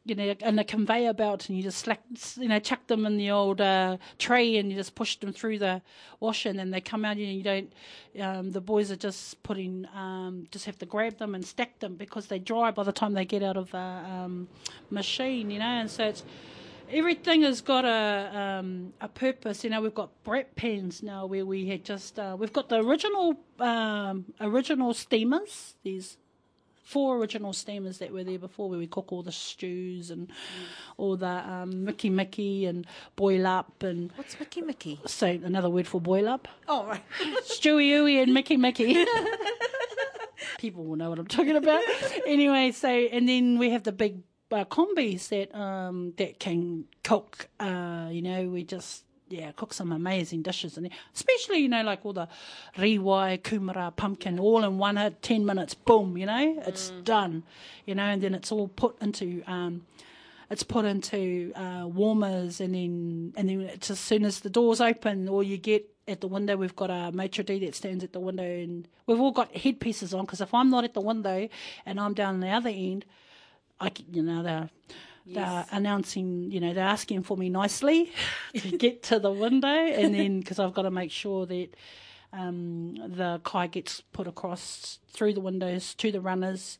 you 0.05 0.15
know, 0.15 0.35
in 0.41 0.59
a 0.59 0.65
conveyor 0.65 1.15
belt, 1.15 1.49
and 1.49 1.57
you 1.57 1.63
just 1.63 1.79
slack, 1.79 2.03
you 2.37 2.49
know, 2.49 2.59
chuck 2.59 2.87
them 2.87 3.07
in 3.07 3.17
the 3.17 3.31
old 3.31 3.61
uh, 3.61 3.97
tray, 4.19 4.59
and 4.59 4.71
you 4.71 4.77
just 4.77 4.95
push 4.95 5.17
them 5.17 5.33
through 5.33 5.59
the 5.59 5.81
wash, 6.21 6.45
and 6.45 6.59
then 6.59 6.71
they 6.71 6.81
come 6.81 7.05
out, 7.05 7.17
and 7.17 7.21
you 7.21 7.43
don't. 7.43 7.73
Um, 8.21 8.53
the 8.53 8.61
boys 8.61 8.91
are 8.91 8.97
just 8.97 9.43
putting, 9.43 9.87
um, 9.95 10.47
just 10.51 10.67
have 10.67 10.79
to 10.79 10.87
grab 10.87 11.17
them 11.19 11.35
and 11.35 11.45
stack 11.45 11.79
them 11.81 11.97
because 11.97 12.27
they 12.27 12.39
dry 12.39 12.71
by 12.71 12.83
the 12.83 12.93
time 12.93 13.15
they 13.15 13.25
get 13.25 13.43
out 13.43 13.57
of 13.57 13.71
the 13.71 13.79
um, 13.79 14.49
machine. 14.91 15.51
You 15.51 15.59
know, 15.61 15.65
and 15.65 15.91
so 15.91 16.05
it's 16.05 16.23
everything 16.91 17.43
has 17.43 17.61
got 17.61 17.85
a 17.85 18.59
um, 18.61 18.93
a 19.01 19.09
purpose. 19.09 19.65
You 19.65 19.71
know, 19.71 19.81
we've 19.81 19.95
got 19.95 20.11
brat 20.25 20.55
pans 20.57 21.03
now 21.03 21.27
where 21.27 21.47
we 21.47 21.67
had 21.69 21.85
just 21.85 22.19
uh, 22.19 22.37
we've 22.39 22.53
got 22.53 22.69
the 22.69 22.77
original 22.77 23.37
um, 23.59 24.27
original 24.41 24.95
steamers. 24.95 25.75
These 25.83 26.17
four 26.83 27.17
original 27.17 27.53
steamers 27.55 27.99
that 27.99 28.13
were 28.13 28.23
there 28.25 28.39
before, 28.39 28.69
where 28.69 28.79
we 28.79 28.87
cook 28.87 29.11
all 29.11 29.23
the 29.23 29.33
stews 29.33 30.11
and 30.11 30.31
all 30.99 31.17
the 31.17 31.27
um, 31.27 31.85
Mickey 31.85 32.11
Mickey 32.11 32.67
and 32.67 32.87
boil 33.17 33.47
up 33.47 33.83
and 33.83 34.13
What's 34.17 34.39
Mickey 34.39 34.61
Mickey? 34.61 35.01
so 35.07 35.27
another 35.27 35.71
word 35.71 35.87
for 35.87 36.01
boil 36.01 36.29
up. 36.29 36.47
Oh, 36.69 36.87
right. 36.87 37.03
Stewie 37.45 37.89
Ooey 37.91 38.23
and 38.23 38.35
Mickey 38.35 38.57
Mickey. 38.57 39.05
People 40.59 40.85
will 40.85 40.97
know 40.97 41.09
what 41.11 41.19
I'm 41.19 41.27
talking 41.27 41.57
about. 41.57 41.83
anyway, 42.27 42.71
so 42.73 42.89
and 42.89 43.29
then 43.29 43.59
we 43.59 43.71
have 43.71 43.83
the 43.85 43.93
big 43.93 44.19
uh, 44.55 44.65
combis 44.65 45.29
that 45.29 45.55
um, 45.59 46.15
that 46.17 46.39
can 46.39 46.85
cook. 47.03 47.49
Uh, 47.61 48.09
you 48.11 48.23
know, 48.23 48.49
we 48.49 48.65
just 48.65 49.05
yeah 49.29 49.53
cook 49.53 49.73
some 49.73 49.93
amazing 49.93 50.43
dishes 50.43 50.77
and. 50.77 50.89
Especially 51.15 51.59
you 51.59 51.69
know 51.69 51.83
like 51.83 52.05
all 52.05 52.13
the 52.13 52.29
riwai, 52.77 53.41
kumara, 53.41 53.95
pumpkin, 53.95 54.39
all 54.39 54.65
in 54.65 54.79
one 54.79 54.97
hit, 54.97 55.23
ten 55.23 55.45
minutes, 55.45 55.75
boom. 55.75 56.17
You 56.17 56.27
know, 56.27 56.63
it's 56.67 56.91
done. 57.03 57.43
You 57.87 57.95
know, 57.95 58.05
and 58.05 58.23
then 58.23 58.35
it's 58.35 58.53
all 58.53 58.69
put 58.69 59.01
into. 59.03 59.43
Um, 59.47 59.87
it's 60.51 60.63
put 60.63 60.85
into 60.85 61.53
uh, 61.57 61.89
warmers 61.89 62.61
and 62.61 62.75
then 62.75 63.33
and 63.35 63.49
then 63.49 63.63
it's 63.63 63.91
as 63.91 63.99
soon 63.99 64.25
as 64.25 64.41
the 64.41 64.51
doors 64.51 64.81
open 64.81 65.27
all 65.29 65.43
you 65.43 65.57
get 65.57 65.89
at 66.07 66.21
the 66.21 66.29
window. 66.29 66.57
We've 66.57 66.77
got 66.77 66.91
a 66.91 67.11
maitre 67.13 67.45
d' 67.45 67.61
that 67.61 67.75
stands 67.75 68.05
at 68.05 68.13
the 68.13 68.21
window, 68.21 68.45
and 68.45 68.87
we've 69.07 69.21
all 69.21 69.33
got 69.33 69.57
headpieces 69.57 70.13
on 70.15 70.25
because 70.25 70.41
if 70.41 70.53
I'm 70.53 70.71
not 70.71 70.85
at 70.85 70.95
the 70.95 71.01
window 71.01 71.49
and 71.87 72.01
I'm 72.01 72.15
down 72.15 72.35
on 72.35 72.41
the 72.41 72.49
other 72.49 72.71
end, 72.71 73.05
I 73.81 73.91
you 74.13 74.23
know 74.23 74.43
they're 74.43 74.71
they're 75.27 75.65
announcing, 75.71 76.51
you 76.51 76.61
know, 76.61 76.75
they're 76.75 76.85
asking 76.85 77.23
for 77.23 77.37
me 77.37 77.49
nicely 77.49 78.13
to 78.57 78.77
get 78.77 79.03
to 79.05 79.19
the 79.19 79.31
window, 79.31 79.69
and 79.69 80.15
then 80.15 80.41
because 80.41 80.59
I've 80.59 80.75
got 80.75 80.83
to 80.83 80.91
make 80.91 81.11
sure 81.11 81.47
that 81.47 81.69
um, 82.33 82.95
the 82.97 83.41
kai 83.45 83.67
gets 83.69 84.03
put 84.13 84.27
across 84.27 84.99
through 85.09 85.35
the 85.35 85.41
windows 85.41 85.95
to 85.95 86.13
the 86.13 86.21
runners. 86.21 86.79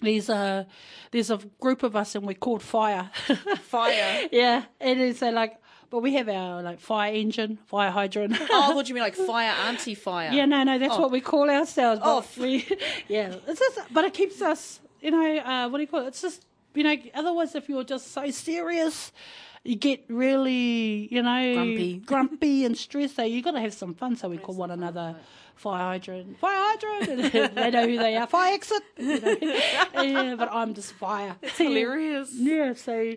There's 0.00 0.28
a 0.28 0.66
there's 1.10 1.30
a 1.30 1.38
group 1.60 1.82
of 1.82 1.94
us, 1.94 2.14
and 2.14 2.26
we're 2.26 2.34
called 2.34 2.62
fire. 2.62 3.10
Fire. 3.62 4.28
yeah, 4.32 4.64
and 4.80 5.00
it 5.00 5.08
is. 5.08 5.18
So 5.18 5.30
like, 5.30 5.60
but 5.90 6.00
we 6.00 6.14
have 6.14 6.28
our 6.28 6.62
like 6.62 6.80
fire 6.80 7.12
engine, 7.12 7.58
fire 7.66 7.90
hydrant. 7.90 8.36
oh, 8.50 8.74
what 8.74 8.86
do 8.86 8.90
you 8.90 8.94
mean, 8.94 9.04
like 9.04 9.14
fire, 9.14 9.52
anti-fire? 9.66 10.32
Yeah, 10.32 10.46
no, 10.46 10.64
no, 10.64 10.78
that's 10.78 10.98
what 10.98 11.12
we 11.12 11.20
call 11.20 11.48
ourselves. 11.50 12.00
Oh, 12.02 12.24
we, 12.40 12.66
yeah, 13.08 13.36
it's 13.46 13.60
just, 13.60 13.80
but 13.92 14.04
it 14.04 14.14
keeps 14.14 14.42
us, 14.42 14.80
you 15.04 15.10
know, 15.10 15.38
uh, 15.38 15.68
what 15.68 15.78
do 15.78 15.82
you 15.82 15.86
call 15.86 16.00
it? 16.00 16.08
It's 16.08 16.22
just, 16.22 16.46
you 16.74 16.82
know, 16.82 16.96
otherwise, 17.14 17.54
if 17.54 17.68
you're 17.68 17.84
just 17.84 18.12
so 18.12 18.30
serious, 18.30 19.12
you 19.62 19.76
get 19.76 20.02
really, 20.08 21.08
you 21.10 21.22
know, 21.22 21.54
Grumpy. 21.54 21.96
grumpy 22.06 22.64
and 22.64 22.76
stressed. 22.76 23.16
So 23.16 23.22
you've 23.22 23.44
got 23.44 23.52
to 23.52 23.60
have 23.60 23.74
some 23.74 23.94
fun. 23.94 24.16
So 24.16 24.30
we 24.30 24.38
call 24.38 24.54
one 24.54 24.70
another 24.70 25.16
fire 25.56 25.98
hydrant, 25.98 26.38
fire 26.38 26.56
hydrant. 26.56 27.32
They 27.54 27.70
know 27.70 27.86
who 27.86 27.98
they 27.98 28.16
are. 28.16 28.26
Fire 28.26 28.54
exit. 28.54 28.82
You 28.96 29.20
know? 29.20 29.36
yeah, 30.02 30.34
but 30.36 30.48
I'm 30.50 30.72
just 30.72 30.92
fire. 30.94 31.36
It's 31.42 31.58
hilarious. 31.58 32.30
Yeah, 32.32 32.72
so 32.72 33.14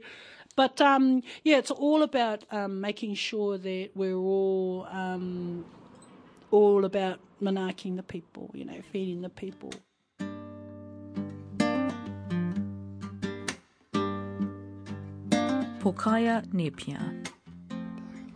but 0.58 0.82
um 0.82 1.24
yeah, 1.44 1.58
it's 1.58 1.72
all 1.72 2.03
about 2.03 2.44
um 2.51 2.82
making 2.82 3.15
sure 3.15 3.58
that 3.58 3.89
we're 3.96 4.15
all 4.15 4.88
um 4.91 5.65
all 6.51 6.86
about 6.86 7.20
manaking 7.39 7.96
the 7.96 8.03
people, 8.03 8.51
you 8.53 8.65
know, 8.65 8.82
feeding 8.91 9.22
the 9.22 9.29
people. 9.29 9.72
Pokaia 15.88 16.44
Nepia. 16.51 17.00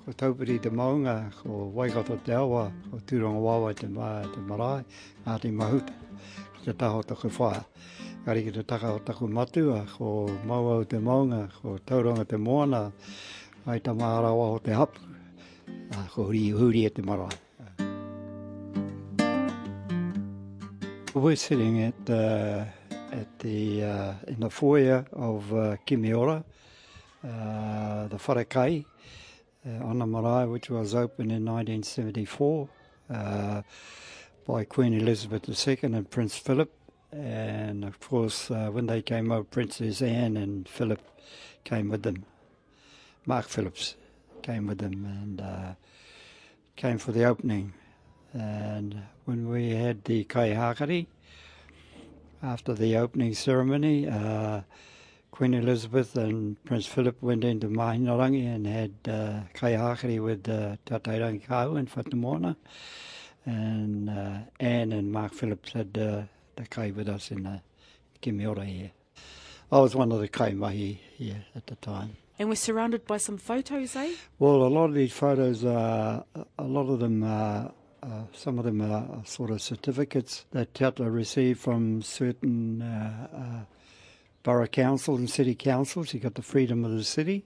Ko 0.06 0.14
taupiri 0.16 0.56
te 0.64 0.70
maunga, 0.72 1.28
ko 1.36 1.68
waikato 1.76 2.16
te 2.24 2.32
awa, 2.32 2.70
ko 2.88 3.00
tūronga 3.04 3.42
wawa 3.44 3.74
te, 3.76 3.90
ma, 3.92 4.22
te 4.24 4.40
marae, 4.48 4.86
a 5.28 5.36
te 5.36 5.52
mahuta, 5.52 5.92
ki 6.56 6.64
te 6.64 6.74
taho 6.80 7.04
taku 7.04 7.28
whaa. 7.28 7.60
Kari 8.24 8.46
ki 8.46 8.54
te 8.56 8.64
taka 8.64 8.94
o 8.96 9.02
taku 9.04 9.28
matua, 9.28 9.82
ko 9.98 10.30
maua 10.48 10.78
o 10.80 10.86
te 10.88 10.96
maunga, 11.04 11.50
ko 11.60 11.76
tauranga 11.84 12.24
te 12.24 12.40
moana, 12.40 12.86
ai 13.68 13.80
ta 13.84 13.92
maharawa 13.92 14.48
o 14.56 14.60
te 14.64 14.72
hapu, 14.72 15.04
a 15.92 16.08
ko 16.08 16.30
huri, 16.32 16.46
huri 16.56 16.86
e 16.86 16.90
te 16.90 17.02
marae. 17.04 17.36
We're 21.14 21.36
sitting 21.36 21.84
at 21.84 22.10
uh, 22.10 22.64
at 23.12 23.28
the 23.40 23.84
uh, 23.84 24.14
in 24.28 24.40
the 24.40 24.50
foyer 24.50 25.06
of 25.12 25.52
uh, 25.52 25.76
Kimiora, 25.86 26.46
uh, 27.24 28.08
the 28.08 28.18
Wharekai, 28.18 28.86
uh, 29.66 29.86
on 29.86 30.00
the 30.00 30.06
marae, 30.06 30.48
which 30.48 30.70
was 30.70 30.96
opened 30.96 31.32
in 31.32 31.46
1974 31.46 32.70
uh, 33.10 33.62
by 34.48 34.64
Queen 34.64 34.94
Elizabeth 34.94 35.48
II 35.68 35.78
and 35.84 36.10
Prince 36.10 36.38
Philip. 36.38 36.72
And 37.12 37.84
of 37.84 38.00
course, 38.00 38.50
when 38.50 38.88
they 38.88 39.02
came 39.02 39.32
over, 39.32 39.44
Princess 39.44 40.02
Anne 40.02 40.38
and 40.38 40.68
Philip 40.68 41.02
came 41.64 41.90
with 41.90 42.04
them. 42.04 42.26
Mark 43.26 43.48
Phillips 43.48 43.96
came 44.42 44.66
with 44.66 44.78
them 44.80 45.06
and 45.06 45.76
came 46.76 46.98
for 46.98 47.12
the 47.12 47.26
opening. 47.26 47.74
And 48.34 49.04
when 49.26 49.50
we 49.50 49.72
had 49.72 50.06
the 50.06 50.24
kaihakari, 50.24 51.08
after 52.42 52.74
the 52.74 52.98
opening 52.98 53.36
ceremony, 53.36 54.08
uh, 54.08 54.62
Queen 55.32 55.54
Elizabeth 55.54 56.16
and 56.18 56.62
Prince 56.66 56.86
Philip 56.86 57.22
went 57.22 57.44
into 57.44 57.68
Mahinarangi 57.68 58.46
and 58.54 58.68
had 58.68 58.94
uh, 59.08 60.22
with 60.22 60.48
uh, 60.48 60.76
Tatairangi 60.86 61.48
Kau 61.48 61.76
and 61.76 61.90
Whatumoana. 61.90 62.58
And 63.46 64.10
uh, 64.10 64.40
Anne 64.60 64.92
and 64.92 65.12
Mark 65.12 65.34
Phillips 65.34 65.72
had 65.72 65.98
uh, 65.98 66.24
the 66.58 66.68
kai 66.68 66.92
with 66.92 67.08
us 67.08 67.32
in 67.32 67.44
the 67.44 67.62
Kimiora 68.22 68.66
here. 68.66 68.92
I 69.72 69.80
was 69.80 69.96
one 69.96 70.12
of 70.12 70.20
the 70.20 70.28
kai 70.28 70.52
mahi 70.52 71.00
here 71.18 71.46
at 71.56 71.68
the 71.68 71.76
time. 71.76 72.18
And 72.38 72.50
we're 72.50 72.56
surrounded 72.56 73.08
by 73.08 73.18
some 73.18 73.38
photos, 73.38 73.96
eh? 73.96 74.14
Well, 74.38 74.64
a 74.64 74.68
lot 74.68 74.86
of 74.86 74.96
these 74.96 75.14
photos 75.14 75.64
are, 75.64 76.26
a 76.60 76.64
lot 76.64 76.90
of 76.90 77.00
them 77.00 77.24
are, 77.24 77.72
uh, 78.04 78.24
some 78.34 78.60
of 78.60 78.66
them 78.66 78.82
are 78.82 79.24
sort 79.26 79.50
of 79.50 79.62
certificates 79.62 80.46
that 80.52 80.74
Tatla 80.74 81.14
received 81.14 81.60
from 81.62 82.02
certain 82.02 82.82
uh, 82.82 83.28
uh, 83.34 83.66
borough 84.44 84.68
councils 84.68 85.20
and 85.20 85.30
city 85.30 85.56
councils. 85.56 86.12
He 86.12 86.20
got 86.20 86.36
the 86.36 86.42
freedom 86.42 86.84
of 86.84 86.92
the 86.92 87.04
city. 87.04 87.46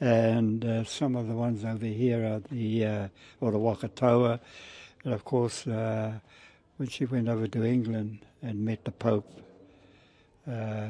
And 0.00 0.64
uh, 0.64 0.84
some 0.84 1.16
of 1.16 1.28
the 1.28 1.34
ones 1.34 1.64
over 1.64 1.86
here 1.86 2.24
are 2.24 2.40
the, 2.50 2.84
uh, 2.84 3.08
or 3.40 3.52
the 3.52 3.58
Wakatoa. 3.58 4.40
And 5.04 5.14
of 5.14 5.24
course, 5.24 5.66
uh, 5.66 6.14
when 6.76 6.88
she 6.88 7.04
went 7.04 7.28
over 7.28 7.46
to 7.46 7.64
England 7.64 8.20
and 8.42 8.64
met 8.64 8.84
the 8.84 8.90
Pope 8.90 9.40
uh, 10.50 10.88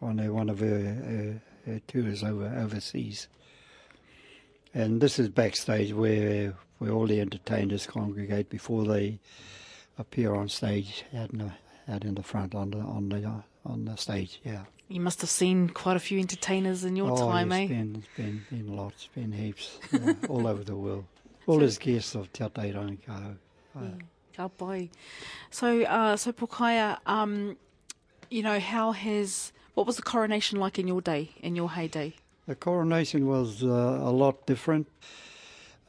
on 0.00 0.32
one 0.32 0.48
of 0.48 0.60
her, 0.60 1.40
her, 1.66 1.80
tours 1.86 2.24
over 2.24 2.46
overseas. 2.56 3.28
And 4.74 5.00
this 5.00 5.18
is 5.18 5.28
backstage 5.28 5.92
where 5.92 6.54
where 6.78 6.92
all 6.92 7.06
the 7.06 7.20
entertainers 7.20 7.86
congregate 7.86 8.48
before 8.48 8.84
they 8.84 9.18
appear 9.98 10.34
on 10.34 10.48
stage 10.48 11.04
out 11.14 11.30
in 11.30 11.38
the, 11.38 11.52
out 11.92 12.04
in 12.04 12.14
the 12.14 12.22
front 12.22 12.54
on 12.54 12.70
the 12.70 12.78
on 12.78 13.08
the 13.08 13.42
on 13.68 13.84
the 13.84 13.96
stage. 13.96 14.40
Yeah. 14.44 14.64
You 14.88 15.00
must 15.00 15.20
have 15.20 15.30
seen 15.30 15.68
quite 15.68 15.96
a 15.96 16.00
few 16.00 16.18
entertainers 16.18 16.82
in 16.82 16.96
your 16.96 17.12
oh, 17.12 17.16
time, 17.16 17.52
it's 17.52 17.70
eh? 17.70 17.74
been 17.74 17.96
it's 17.96 18.16
been 18.16 18.44
been 18.50 18.76
lots, 18.76 19.08
been 19.14 19.32
heaps, 19.32 19.78
yeah, 19.92 20.14
all 20.28 20.46
over 20.46 20.64
the 20.64 20.74
world. 20.74 21.04
All 21.46 21.62
as 21.62 21.78
guests 21.78 22.14
of 22.14 22.32
Te 22.32 22.48
Kau. 22.48 23.36
Uh, 23.76 23.80
Ka 24.34 24.48
pai. 24.48 24.90
So, 25.50 25.82
uh, 25.82 26.16
so 26.16 26.32
Pokaia, 26.32 26.98
um, 27.06 27.56
you 28.30 28.42
know, 28.42 28.58
how 28.58 28.92
has 28.92 29.52
what 29.74 29.86
was 29.86 29.96
the 29.96 30.02
coronation 30.02 30.58
like 30.58 30.78
in 30.78 30.88
your 30.88 31.00
day, 31.00 31.30
in 31.42 31.54
your 31.54 31.70
heyday? 31.70 32.14
The 32.46 32.54
coronation 32.54 33.26
was 33.26 33.62
uh, 33.62 33.66
a 33.66 34.10
lot 34.10 34.46
different. 34.46 34.88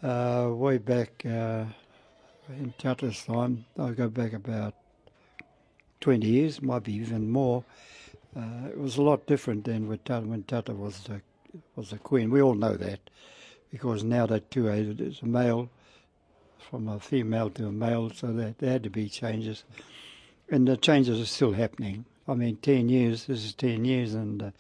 Uh, 0.04 0.50
way 0.52 0.78
back 0.78 1.26
uh, 1.26 1.66
in 2.50 2.74
Tata's 2.78 3.24
time, 3.24 3.66
I 3.78 3.92
go 3.92 4.10
back 4.10 4.34
about 4.34 4.74
20 6.02 6.28
years, 6.28 6.62
might 6.62 6.84
be 6.84 6.94
even 6.94 7.30
more. 7.30 7.64
Uh, 8.36 8.68
it 8.70 8.78
was 8.78 8.98
a 8.98 9.02
lot 9.02 9.26
different 9.26 9.66
than 9.66 9.88
when 9.88 10.00
Tata, 10.00 10.26
when 10.26 10.44
Tata 10.44 10.74
was 10.74 11.04
the 11.04 11.22
was 11.76 11.90
the 11.90 11.98
queen. 11.98 12.30
We 12.30 12.42
all 12.42 12.54
know 12.54 12.76
that 12.76 13.00
because 13.72 14.04
now 14.04 14.26
that 14.28 14.52
too 14.52 14.68
is 14.70 15.22
a 15.22 15.26
male 15.26 15.70
from 16.60 16.88
a 16.88 17.00
female 17.00 17.50
to 17.52 17.68
a 17.68 17.72
male, 17.72 18.12
so 18.12 18.32
that 18.34 18.60
there 18.60 18.72
had 18.72 18.84
to 18.84 18.90
be 18.90 19.10
changes, 19.10 19.64
and 20.50 20.68
the 20.68 20.78
changes 20.78 21.20
are 21.20 21.26
still 21.26 21.54
happening. 21.54 22.06
I 22.28 22.36
mean, 22.36 22.58
10 22.58 22.90
years, 22.90 23.26
this 23.26 23.44
is 23.44 23.54
10 23.56 23.86
years, 23.86 24.14
and 24.14 24.44
uh, 24.44 24.52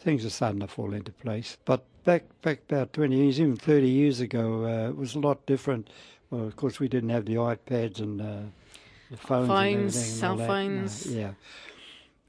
things 0.00 0.24
are 0.24 0.30
starting 0.30 0.60
to 0.60 0.66
fall 0.66 0.92
into 0.92 1.12
place. 1.12 1.56
But 1.64 1.84
back 2.04 2.24
back 2.42 2.62
about 2.68 2.92
20 2.92 3.16
years, 3.16 3.40
even 3.40 3.56
30 3.56 3.88
years 3.88 4.20
ago, 4.20 4.64
uh, 4.64 4.88
it 4.88 4.96
was 4.96 5.14
a 5.14 5.20
lot 5.20 5.46
different. 5.46 5.88
Well, 6.30 6.46
of 6.46 6.56
course, 6.56 6.80
we 6.80 6.88
didn't 6.88 7.10
have 7.10 7.26
the 7.26 7.34
iPads 7.34 8.00
and 8.00 8.20
uh, 8.20 8.40
the 9.12 9.18
phones, 9.18 9.48
Phones, 9.48 9.96
and 9.96 10.04
cell. 10.06 10.36
No, 10.36 10.46
phones. 10.46 11.06
yeah. 11.06 11.32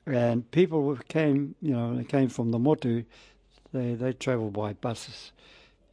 And 0.05 0.49
people 0.51 0.97
came, 1.07 1.55
you 1.61 1.71
know, 1.71 1.95
they 1.95 2.03
came 2.03 2.27
from 2.27 2.51
the 2.51 2.59
Motu, 2.59 3.05
they, 3.71 3.93
they 3.93 4.11
travelled 4.11 4.51
by 4.51 4.73
buses. 4.73 5.31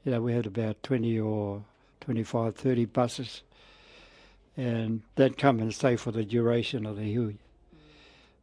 You 0.04 0.10
know, 0.12 0.20
we 0.20 0.32
had 0.32 0.46
about 0.46 0.82
20 0.82 1.20
or 1.20 1.62
25, 2.00 2.56
30 2.56 2.84
buses. 2.86 3.42
And 4.56 5.02
they'd 5.14 5.38
come 5.38 5.60
and 5.60 5.72
stay 5.72 5.94
for 5.94 6.10
the 6.10 6.24
duration 6.24 6.84
of 6.86 6.96
the 6.96 7.14
hui. 7.14 7.34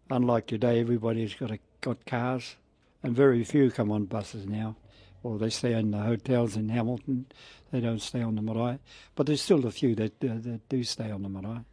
Unlike 0.09 0.47
today, 0.47 0.79
everybody's 0.79 1.35
got 1.35 1.51
a, 1.51 1.59
got 1.81 2.05
cars, 2.05 2.55
and 3.03 3.13
very 3.13 3.43
few 3.43 3.69
come 3.69 3.91
on 3.91 4.05
buses 4.05 4.47
now. 4.47 4.77
Or 5.21 5.37
they 5.37 5.49
stay 5.49 5.73
in 5.73 5.91
the 5.91 5.97
hotels 5.97 6.55
in 6.55 6.69
Hamilton. 6.69 7.25
They 7.71 7.81
don't 7.81 8.01
stay 8.01 8.21
on 8.21 8.35
the 8.35 8.41
marae. 8.41 8.79
But 9.15 9.25
there's 9.25 9.41
still 9.41 9.65
a 9.65 9.71
few 9.71 9.95
that, 9.95 10.23
uh, 10.23 10.35
that 10.39 10.61
do 10.69 10.85
stay 10.85 11.11
on 11.11 11.23
the 11.23 11.29
marae. 11.29 11.65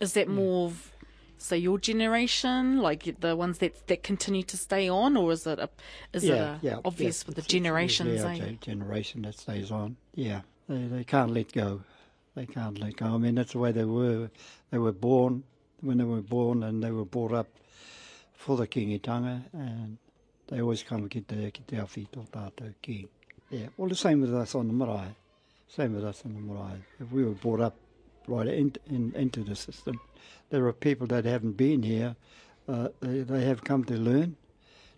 Is 0.00 0.12
that 0.12 0.28
more 0.28 0.66
of, 0.66 0.92
say, 1.38 1.58
your 1.58 1.78
generation, 1.78 2.78
like 2.78 3.20
the 3.20 3.34
ones 3.36 3.58
that 3.58 3.86
that 3.88 4.02
continue 4.02 4.42
to 4.44 4.56
stay 4.56 4.88
on, 4.88 5.16
or 5.16 5.32
is 5.32 5.46
it 5.46 5.58
a, 5.58 5.68
is 6.12 6.24
it 6.24 6.30
a 6.32 6.80
obvious 6.84 7.26
with 7.26 7.36
the 7.36 7.40
It's- 7.40 7.46
it's 7.46 7.52
generations? 7.52 8.10
usually 8.10 8.40
eh? 8.40 8.56
generation 8.60 9.22
that 9.22 9.34
stays 9.38 9.70
on. 9.70 9.96
Yeah, 10.14 10.42
they 10.68 10.86
they 10.86 11.04
can't 11.04 11.32
let 11.32 11.52
go. 11.52 11.82
They 12.34 12.46
can't 12.46 12.78
let 12.78 12.96
go. 12.96 13.06
I 13.06 13.18
mean, 13.18 13.34
that's 13.34 13.52
the 13.52 13.58
way 13.58 13.72
they 13.72 13.84
were. 13.84 14.30
They 14.70 14.78
were 14.78 14.92
born 14.92 15.42
when 15.80 15.98
they 15.98 16.04
were 16.04 16.22
born, 16.22 16.62
and 16.62 16.82
they 16.82 16.92
were 16.92 17.04
brought 17.04 17.32
up 17.32 17.48
for 18.34 18.56
the 18.56 18.66
kingitanga, 18.68 19.42
and 19.52 19.98
they 20.46 20.60
always 20.60 20.82
come 20.84 21.08
ki 21.08 21.24
their 21.26 21.50
ki 21.50 21.62
te 21.66 21.76
awhi 21.76 22.06
tō 22.12 22.28
tātou 22.30 22.72
king. 22.82 23.08
Yeah, 23.50 23.66
well, 23.76 23.88
the 23.88 23.96
same 23.96 24.20
with 24.20 24.34
us 24.34 24.54
on 24.54 24.68
the 24.68 24.72
marae. 24.74 25.14
Same 25.68 25.94
with 25.94 26.04
us 26.04 26.22
on 26.24 26.34
the 26.34 26.40
marae. 26.40 26.78
If 27.00 27.10
we 27.10 27.24
were 27.24 27.32
brought 27.34 27.60
up 27.60 27.74
right 28.28 28.46
in, 28.46 28.74
in, 28.86 29.12
into 29.14 29.42
the 29.42 29.56
system, 29.56 30.00
there 30.50 30.66
are 30.66 30.72
people 30.72 31.06
that 31.08 31.24
haven't 31.24 31.56
been 31.56 31.82
here. 31.82 32.16
Uh, 32.68 32.88
they, 33.00 33.20
they 33.20 33.44
have 33.44 33.64
come 33.64 33.84
to 33.84 33.94
learn, 33.94 34.36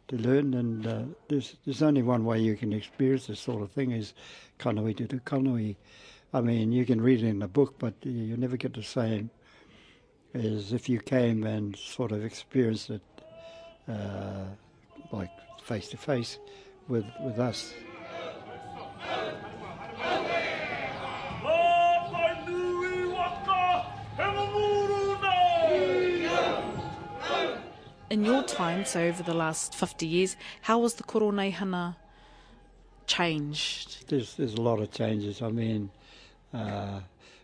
to 0.09 0.17
learn, 0.17 0.55
and 0.55 0.87
uh, 0.87 1.03
there's 1.29 1.57
there's 1.65 1.83
only 1.83 2.03
one 2.03 2.25
way 2.25 2.41
you 2.41 2.57
can 2.57 2.73
experience 2.73 3.27
this 3.27 3.41
sort 3.41 3.63
of 3.63 3.71
thing 3.71 3.93
is 3.93 4.13
kanoi 4.59 4.97
to 4.97 5.07
do 5.07 5.21
kanoi. 5.21 5.77
I 6.33 6.41
mean, 6.41 6.73
you 6.73 6.85
can 6.85 7.01
read 7.01 7.23
it 7.23 7.29
in 7.29 7.43
a 7.43 7.49
book, 7.49 7.75
but 7.79 7.95
you 8.03 8.37
never 8.37 8.57
get 8.57 8.75
the 8.75 8.83
same 8.83 9.31
as 10.35 10.73
if 10.73 10.89
you 10.89 11.01
came 11.01 11.45
and 11.45 11.77
sort 11.77 12.13
of 12.13 12.25
experienced 12.25 12.91
it, 12.91 13.03
uh, 13.89 14.45
like 15.13 15.31
face 15.63 15.89
to 15.89 15.97
face 15.97 16.39
with 16.89 17.07
with 17.25 17.39
us. 17.39 17.73
In 28.11 28.25
your 28.25 28.43
time, 28.43 28.85
so 28.85 29.01
over 29.01 29.23
the 29.23 29.35
last 29.35 29.73
50 29.73 30.05
years, 30.05 30.37
how 30.63 30.81
was 30.81 30.95
the 30.95 31.05
Koroneihana 31.05 31.95
changed? 33.07 34.09
There's 34.09 34.35
there's 34.35 34.55
a 34.55 34.61
lot 34.61 34.81
of 34.81 34.91
changes. 34.91 35.41
I 35.43 35.51
mean, 35.51 35.91
uh, 36.53 37.03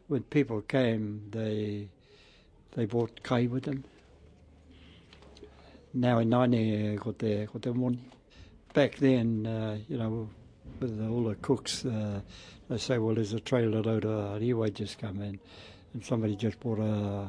when 0.09 0.25
people 0.25 0.61
came, 0.63 1.29
they 1.31 1.89
they 2.75 2.85
brought 2.85 3.23
kai 3.23 3.47
with 3.47 3.63
them. 3.63 3.85
Now 5.95 6.19
in 6.19 6.31
Naini, 6.31 6.99
got 6.99 7.21
their 7.21 7.47
got 7.47 7.63
their 7.63 7.73
money. 7.73 8.01
Back 8.75 8.97
then, 8.97 9.47
uh, 9.47 9.79
you 9.89 9.97
know, 9.97 10.29
with 10.81 11.01
all 11.09 11.23
the 11.23 11.37
cooks, 11.37 11.85
uh, 11.85 12.21
they 12.69 12.79
say, 12.79 12.99
well, 12.99 13.15
there's 13.15 13.33
a 13.35 13.41
trailer 13.41 13.83
load 13.83 14.05
of 14.05 14.41
riwa 14.41 14.75
just 14.75 14.99
come 14.99 15.23
in, 15.23 15.39
and 15.97 16.05
somebody 16.05 16.37
just 16.37 16.61
bought 16.61 16.79
a, 16.79 17.27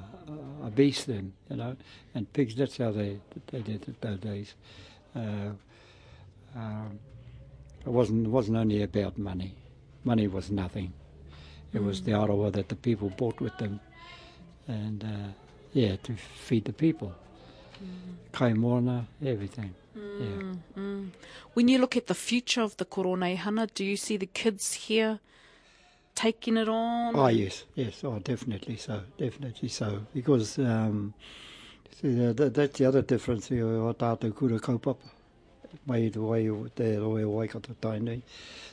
a 0.66 0.70
beast 0.70 1.08
then, 1.08 1.32
you 1.50 1.56
know, 1.56 1.74
and 2.14 2.32
pigs. 2.34 2.54
That's 2.54 2.78
how 2.78 2.92
they 2.92 3.18
they 3.48 3.62
did 3.62 3.88
it 3.88 4.02
those 4.02 4.20
days. 4.20 4.56
Uh, 5.16 5.52
um, 6.54 7.00
it 7.86 7.90
wasn't 7.90 8.28
it 8.28 8.30
wasn't 8.30 8.58
only 8.58 8.84
about 8.84 9.18
money. 9.18 9.56
Money 10.04 10.28
was 10.28 10.52
nothing. 10.52 10.92
It 11.74 11.82
was 11.82 12.02
the 12.02 12.12
arawa 12.12 12.52
that 12.52 12.68
the 12.68 12.76
people 12.76 13.10
bought 13.10 13.40
with 13.40 13.58
them, 13.58 13.80
and 14.68 15.02
uh, 15.02 15.32
yeah, 15.72 15.96
to 16.04 16.16
feed 16.16 16.66
the 16.66 16.74
people. 16.74 17.16
Kaimona, 18.34 19.06
everything. 19.26 19.74
Yeah. 19.96 20.56
Mm. 20.78 21.12
When 21.54 21.70
you 21.70 21.78
look 21.78 21.96
at 21.96 22.08
the 22.08 22.16
future 22.16 22.62
of 22.62 22.76
the 22.76 22.86
Koroneihana, 22.86 23.74
do 23.74 23.86
you 23.86 23.96
see 23.96 24.18
the 24.18 24.26
kids 24.26 24.74
here 24.74 25.20
taking 26.18 26.58
it 26.58 26.68
on? 26.68 27.16
Oh 27.16 27.28
yes, 27.28 27.66
yes, 27.76 28.04
oh 28.04 28.18
definitely 28.20 28.76
so, 28.78 29.02
definitely 29.18 29.70
so. 29.70 30.02
Because 30.14 30.58
um, 30.60 31.14
see, 32.02 32.14
that, 32.16 32.38
that- 32.38 32.54
that's 32.56 32.80
the 32.80 32.86
other 32.86 33.04
difference 33.04 33.48
here. 33.48 33.66
O 33.68 33.94
tātou 33.94 34.34
kura 34.36 34.60
kaupapa. 34.60 35.14
Mai 35.86 36.10
the 36.10 36.22
way 36.22 36.44
te 36.76 36.96
roe 36.98 37.18
o 37.24 37.30
Waikato 37.38 37.76
tainui. 37.82 38.22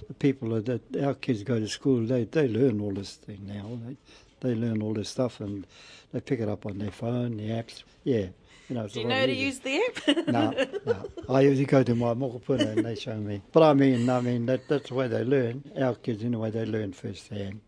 The 0.09 0.15
people 0.15 0.61
that 0.63 0.81
our 1.03 1.15
kids 1.15 1.43
go 1.43 1.59
to 1.61 1.69
school, 1.69 2.07
they 2.07 2.25
they 2.25 2.49
learn 2.49 2.81
all 2.81 2.93
this 2.95 3.15
thing 3.17 3.41
now. 3.47 3.79
They 3.85 3.97
they 4.41 4.55
learn 4.55 4.81
all 4.83 4.95
this 4.95 5.09
stuff 5.11 5.41
and 5.41 5.67
they 6.13 6.21
pick 6.21 6.41
it 6.41 6.49
up 6.49 6.67
on 6.67 6.79
their 6.79 6.93
phone, 6.93 7.37
the 7.37 7.51
apps. 7.51 7.83
Yeah, 8.05 8.27
you 8.69 8.75
know. 8.77 8.89
Do 8.89 9.01
you 9.01 9.07
know 9.07 9.27
to 9.27 9.33
use 9.33 9.59
the 9.61 9.83
app? 9.83 10.27
no, 10.29 10.67
no. 10.87 11.09
I 11.29 11.41
usually 11.43 11.67
go 11.67 11.83
to 11.83 11.95
my 11.95 12.15
mokopuna 12.15 12.77
and 12.77 12.85
they 12.85 12.95
show 12.95 13.17
me. 13.17 13.43
But 13.53 13.63
I 13.63 13.75
mean, 13.75 14.09
I 14.09 14.21
mean 14.21 14.47
that 14.47 14.69
that's 14.69 14.89
the 14.89 14.95
way 14.95 15.09
they 15.09 15.25
learn. 15.25 15.65
Our 15.81 15.95
kids, 15.97 16.25
anyway, 16.25 16.51
they 16.51 16.65
learn 16.65 16.93
firsthand. 16.93 17.61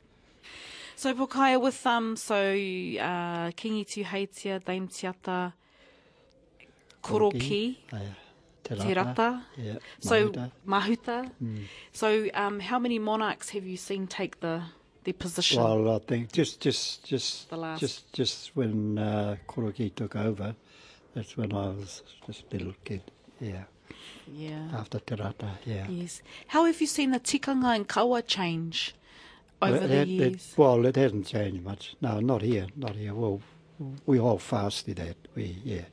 So 0.97 1.13
Pokaia 1.15 1.61
with 1.61 1.87
um 1.87 2.17
so 2.17 2.35
uh 2.35 3.51
Kingi 3.53 3.85
Tuheitia, 3.87 4.65
Dame 4.65 4.89
Te 4.89 5.07
Ata, 5.07 5.53
Koroki, 7.03 7.77
te 8.65 8.75
Te 8.75 8.95
Rata. 8.95 9.43
Yeah. 9.57 9.75
So 10.01 10.31
mahuta. 10.31 10.51
Mahuta. 10.67 11.31
Mm. 11.43 11.65
So 11.93 12.29
um 12.35 12.61
how 12.61 12.79
many 12.79 12.99
monarchs 12.99 13.51
have 13.51 13.67
you 13.67 13.77
seen 13.77 14.07
take 14.07 14.41
the 14.41 14.63
the 15.05 15.13
position? 15.13 15.63
Well, 15.63 15.95
I 15.97 15.99
think 16.01 16.33
just 16.33 16.61
just 16.61 17.05
just 17.05 17.51
The 17.51 17.57
last. 17.57 17.81
just 17.81 18.13
just 18.13 18.57
when 18.57 18.99
uh, 18.99 19.37
Koroki 19.47 19.95
took 19.95 20.17
over, 20.17 20.57
that's 21.17 21.37
when 21.37 21.53
I 21.53 21.69
was 21.69 22.03
just 22.27 22.45
a 22.53 22.57
little 22.59 22.75
kid. 22.85 23.03
Yeah. 23.41 23.65
yeah. 24.33 24.69
After 24.75 24.99
Te 25.01 25.15
Rata, 25.15 25.49
yeah. 25.65 25.87
Yes. 25.89 26.23
How 26.49 26.65
have 26.67 26.79
you 26.81 26.87
seen 26.87 27.11
the 27.13 27.21
tikanga 27.21 27.75
and 27.75 27.89
kawa 27.89 28.21
change 28.23 28.95
over 29.63 29.79
Well, 29.79 29.89
the 29.89 29.95
it- 29.95 30.01
it- 30.03 30.09
years? 30.09 30.55
well, 30.57 30.85
it 30.85 30.97
hasn't 30.97 31.27
changed 31.27 31.63
much. 31.65 31.97
No, 32.03 32.21
not 32.21 32.43
here, 32.43 32.67
not 32.77 32.95
here. 32.97 33.15
Well, 33.15 33.41
we 34.05 34.19
hold 34.19 34.43
fast 34.43 34.85
to 34.87 34.95
that. 34.95 35.17
We 35.35 35.57
yeah. 35.65 35.87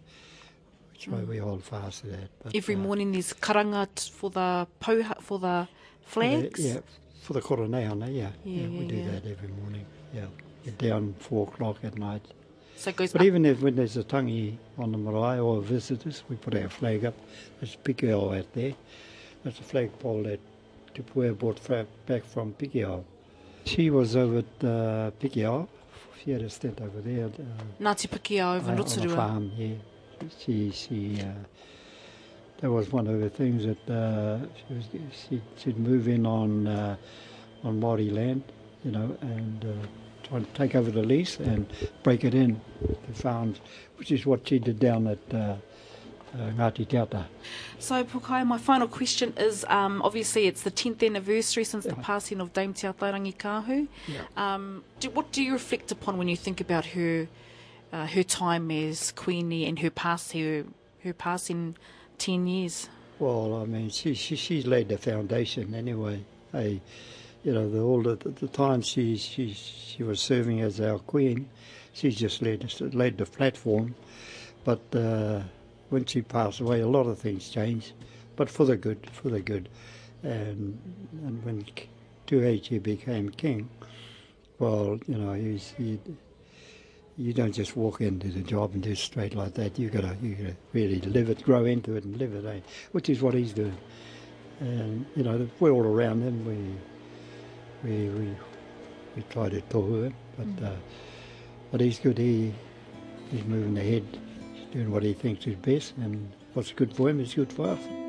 That's 0.92 1.08
why 1.08 1.24
we 1.24 1.38
hold 1.38 1.64
fast 1.64 2.02
to 2.02 2.08
that. 2.08 2.30
But, 2.44 2.52
Mm. 2.54 2.58
Every 2.58 2.76
uh, 2.76 2.80
morning 2.80 3.12
there's 3.14 3.34
karanga 3.34 3.88
for 4.20 4.30
the 4.30 4.68
pauha, 4.82 5.22
for 5.22 5.40
the 5.40 5.68
flags. 6.06 6.60
Yeah, 6.66 6.80
for 7.22 7.34
the 7.34 7.42
Koroneihana, 7.42 8.08
yeah. 8.14 8.32
Yeah, 8.44 8.68
we 8.68 8.80
yeah, 8.80 8.88
do 8.90 8.96
yeah. 8.96 9.12
that 9.12 9.26
every 9.26 9.50
morning. 9.62 9.86
Yeah, 10.14 10.28
down 10.78 11.14
four 11.20 11.48
o'clock 11.48 11.78
at 11.84 11.98
night. 11.98 12.26
So 12.76 12.90
it 12.90 12.96
goes 12.96 13.12
But 13.14 13.22
up. 13.22 13.28
even 13.28 13.46
if 13.46 13.62
when 13.62 13.76
there's 13.76 13.96
a 13.98 14.04
tangi 14.04 14.58
on 14.78 14.92
the 14.92 14.98
marae 14.98 15.40
or 15.40 15.62
visitors, 15.62 16.24
we 16.30 16.36
put 16.36 16.56
our 16.56 16.70
flag 16.70 17.06
up. 17.06 17.14
There's 17.60 17.78
Pikiao 17.84 18.38
out 18.38 18.52
there. 18.54 18.74
That's 19.44 19.60
a 19.60 19.64
flagpole 19.64 20.24
that 20.24 20.40
Te 20.94 21.02
Puea 21.02 21.34
brought 21.38 21.60
fra- 21.60 21.86
back 22.06 22.26
from 22.26 22.54
Pikiao. 22.54 23.04
She 23.66 23.90
was 23.90 24.16
over 24.16 24.40
at 24.40 24.66
uh, 24.68 25.12
Pikiao. 25.22 25.68
She 26.24 26.32
had 26.32 26.42
a 26.42 26.50
stint 26.50 26.82
over 26.82 27.02
there. 27.02 27.26
Uh, 27.28 27.64
Ngāti 27.84 28.08
Pikiao 28.10 28.58
over 28.58 28.70
uh, 28.70 28.72
on 28.74 28.78
Rotorua. 28.78 29.16
farm, 29.16 29.52
yeah. 29.58 29.76
She, 30.40 30.72
she, 30.72 31.20
uh, 31.22 31.26
that 32.60 32.72
was 32.72 32.92
one 32.92 33.08
of 33.08 33.20
the 33.20 33.30
things 33.30 33.66
that 33.66 33.90
uh, 33.94 34.40
she 34.68 34.74
was, 34.74 34.86
she, 35.12 35.42
she'd 35.58 35.78
move 35.78 36.08
in 36.08 36.26
on, 36.26 36.68
uh, 36.68 36.96
on 37.64 37.80
Māori 37.80 38.12
land, 38.12 38.44
you 38.86 38.92
know, 38.92 39.18
and 39.22 39.66
uh, 39.66 39.88
try 40.34 40.40
to 40.40 40.58
take 40.58 40.76
over 40.76 40.90
the 40.90 41.04
lease 41.04 41.38
and 41.38 41.72
break 42.02 42.24
it 42.24 42.34
in 42.34 42.60
to 43.08 43.14
farms, 43.14 43.60
which 43.98 44.12
is 44.12 44.26
what 44.26 44.48
she 44.48 44.60
did 44.60 44.80
down 44.80 45.08
at 45.08 45.20
uh, 45.32 45.38
uh, 45.38 45.58
Ngāti 46.58 46.88
Te 46.88 46.98
Ata. 46.98 47.26
So, 47.78 48.04
Pokaia, 48.04 48.46
my 48.46 48.58
final 48.58 48.88
question 48.88 49.34
is 49.38 49.64
um, 49.70 50.02
obviously 50.02 50.48
it's 50.48 50.64
the 50.64 50.72
10th 50.72 51.06
anniversary 51.06 51.64
since 51.64 51.84
the 51.86 51.96
passing 51.96 52.40
of 52.42 52.52
Dame 52.54 52.74
Te 52.74 52.88
Atairangi 52.88 53.38
Kahu. 53.38 53.88
Um, 54.36 54.84
do, 55.00 55.10
what 55.12 55.32
do 55.32 55.44
you 55.44 55.54
reflect 55.54 55.92
upon 55.92 56.18
when 56.18 56.28
you 56.28 56.38
think 56.38 56.60
about 56.60 56.86
her 56.88 57.28
uh, 57.92 58.08
her 58.08 58.24
time 58.24 58.72
as 58.72 59.12
Queenie 59.12 59.68
and 59.68 59.78
her 59.78 59.92
pass 59.92 60.32
her, 60.32 60.66
her 61.04 61.14
passing 61.14 61.76
10 62.18 62.48
years? 62.48 62.90
Well, 63.20 63.62
I 63.62 63.66
mean, 63.66 63.92
she, 63.92 64.16
she 64.16 64.36
she's 64.36 64.66
laid 64.66 64.90
the 64.90 64.98
foundation 64.98 65.76
anyway. 65.76 66.26
Hey, 66.52 66.82
you 67.44 67.54
know, 67.54 67.70
the, 67.70 67.82
all 67.82 68.02
the, 68.02 68.16
the 68.16 68.48
time 68.48 68.82
she, 68.82 69.18
she 69.18 69.54
she 69.54 70.04
was 70.04 70.20
serving 70.20 70.62
as 70.62 70.80
our 70.80 71.00
queen, 71.00 71.50
she 71.92 72.12
just 72.12 72.42
laid 72.42 72.66
laid 72.94 73.18
the 73.18 73.26
platform. 73.26 73.96
But 74.64 74.82
uh, 74.96 75.42
when 75.90 76.06
she 76.06 76.22
passed 76.22 76.62
away, 76.62 76.80
a 76.80 76.88
lot 76.88 77.06
of 77.06 77.20
things 77.20 77.50
changed, 77.50 77.94
but 78.36 78.50
for 78.50 78.66
the 78.66 78.78
good, 78.78 79.10
for 79.12 79.30
the 79.30 79.42
good. 79.42 79.70
And 80.24 80.80
and 81.26 81.44
when 81.44 81.66
Tuheitia 82.28 82.82
became 82.82 83.30
king, 83.30 83.70
well, 84.58 85.00
you 85.08 85.18
know, 85.18 85.34
he's, 85.34 85.74
he 85.78 86.00
you 87.18 87.34
don't 87.34 87.52
just 87.52 87.76
walk 87.76 88.02
into 88.02 88.30
the 88.30 88.42
job 88.42 88.74
and 88.74 88.82
do 88.82 88.96
straight 88.96 89.36
like 89.36 89.54
that. 89.56 89.78
You 89.78 89.90
gotta 89.90 90.16
you 90.22 90.36
gotta 90.36 90.56
really 90.72 91.02
live 91.02 91.30
it, 91.30 91.44
grow 91.44 91.66
into 91.66 91.96
it, 91.96 92.06
and 92.06 92.18
live 92.18 92.34
it. 92.34 92.46
Eh? 92.46 92.62
Which 92.94 93.10
is 93.10 93.22
what 93.22 93.34
he's 93.34 93.54
doing. 93.54 93.78
And 94.60 95.06
you 95.16 95.24
know, 95.24 95.48
we're 95.60 95.72
all 95.72 95.86
around 95.86 96.22
him. 96.22 96.46
We 96.46 96.78
we 97.84 98.10
we, 98.10 98.36
we 99.16 99.24
try 99.30 99.50
to 99.50 99.62
tohu 99.62 100.06
him, 100.06 100.16
but 100.38 100.66
uh, 100.66 100.76
but 101.72 101.82
he's 101.82 102.00
good. 102.00 102.18
He 102.18 102.54
he's 103.32 103.44
moving 103.46 103.78
ahead. 103.78 104.06
He's 104.54 104.68
doing 104.74 104.92
what 104.92 105.04
he 105.04 105.14
thinks 105.14 105.48
is 105.48 105.56
best, 105.56 105.94
and 105.98 106.32
what's 106.54 106.72
good 106.72 106.96
for 106.96 107.10
him 107.10 107.20
is 107.20 107.34
good 107.34 107.52
for 107.52 107.70
us. 107.70 108.03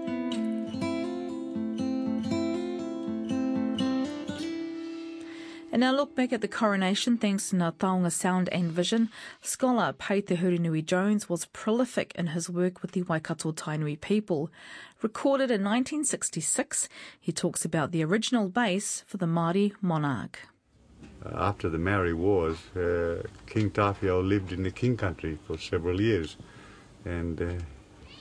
And 5.74 5.80
now 5.80 5.90
look 5.90 6.14
back 6.14 6.32
at 6.32 6.40
the 6.40 6.46
coronation 6.46 7.18
thanks 7.18 7.50
to 7.50 7.56
Ngā 7.56 8.12
Sound 8.12 8.48
and 8.50 8.70
Vision. 8.70 9.10
Scholar 9.42 9.92
Pei 9.92 10.20
Te 10.20 10.36
Hurinui 10.36 10.86
Jones 10.86 11.28
was 11.28 11.46
prolific 11.46 12.12
in 12.14 12.28
his 12.28 12.48
work 12.48 12.80
with 12.80 12.92
the 12.92 13.02
Waikato 13.02 13.50
Tainui 13.50 14.00
people. 14.00 14.52
Recorded 15.02 15.50
in 15.50 15.64
1966, 15.64 16.88
he 17.20 17.32
talks 17.32 17.64
about 17.64 17.90
the 17.90 18.04
original 18.04 18.48
base 18.48 19.02
for 19.08 19.16
the 19.16 19.26
Māori 19.26 19.72
monarch. 19.80 20.46
Uh, 21.26 21.30
after 21.34 21.68
the 21.68 21.78
Maori 21.78 22.14
Wars, 22.14 22.58
uh, 22.76 23.24
King 23.48 23.70
Tawhiao 23.70 24.24
lived 24.24 24.52
in 24.52 24.62
the 24.62 24.70
King 24.70 24.96
Country 24.96 25.40
for 25.44 25.58
several 25.58 26.00
years, 26.00 26.36
and 27.04 27.42
uh, 27.42 27.52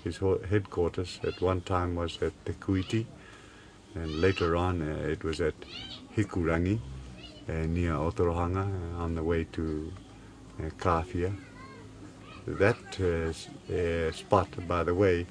his 0.03 0.17
headquarters 0.49 1.19
at 1.23 1.39
one 1.39 1.61
time 1.61 1.93
was 1.93 2.19
at 2.19 2.33
Te 2.47 2.53
Kuiti, 2.53 3.05
and 3.93 4.19
later 4.19 4.55
on 4.55 4.81
uh, 4.81 5.07
it 5.07 5.23
was 5.23 5.39
at 5.39 5.53
Hikurangi, 6.17 6.79
near 7.47 7.93
Otorohanga 7.93 8.65
uh, 8.97 9.03
on 9.03 9.15
the 9.15 9.23
way 9.23 9.45
to 9.53 9.91
uh, 10.59 10.69
Kawhia. 10.77 11.35
That 12.45 12.77
uh, 12.99 13.73
uh, 13.73 14.11
spot, 14.11 14.49
by 14.67 14.83
the 14.83 14.93
way, 14.93 15.25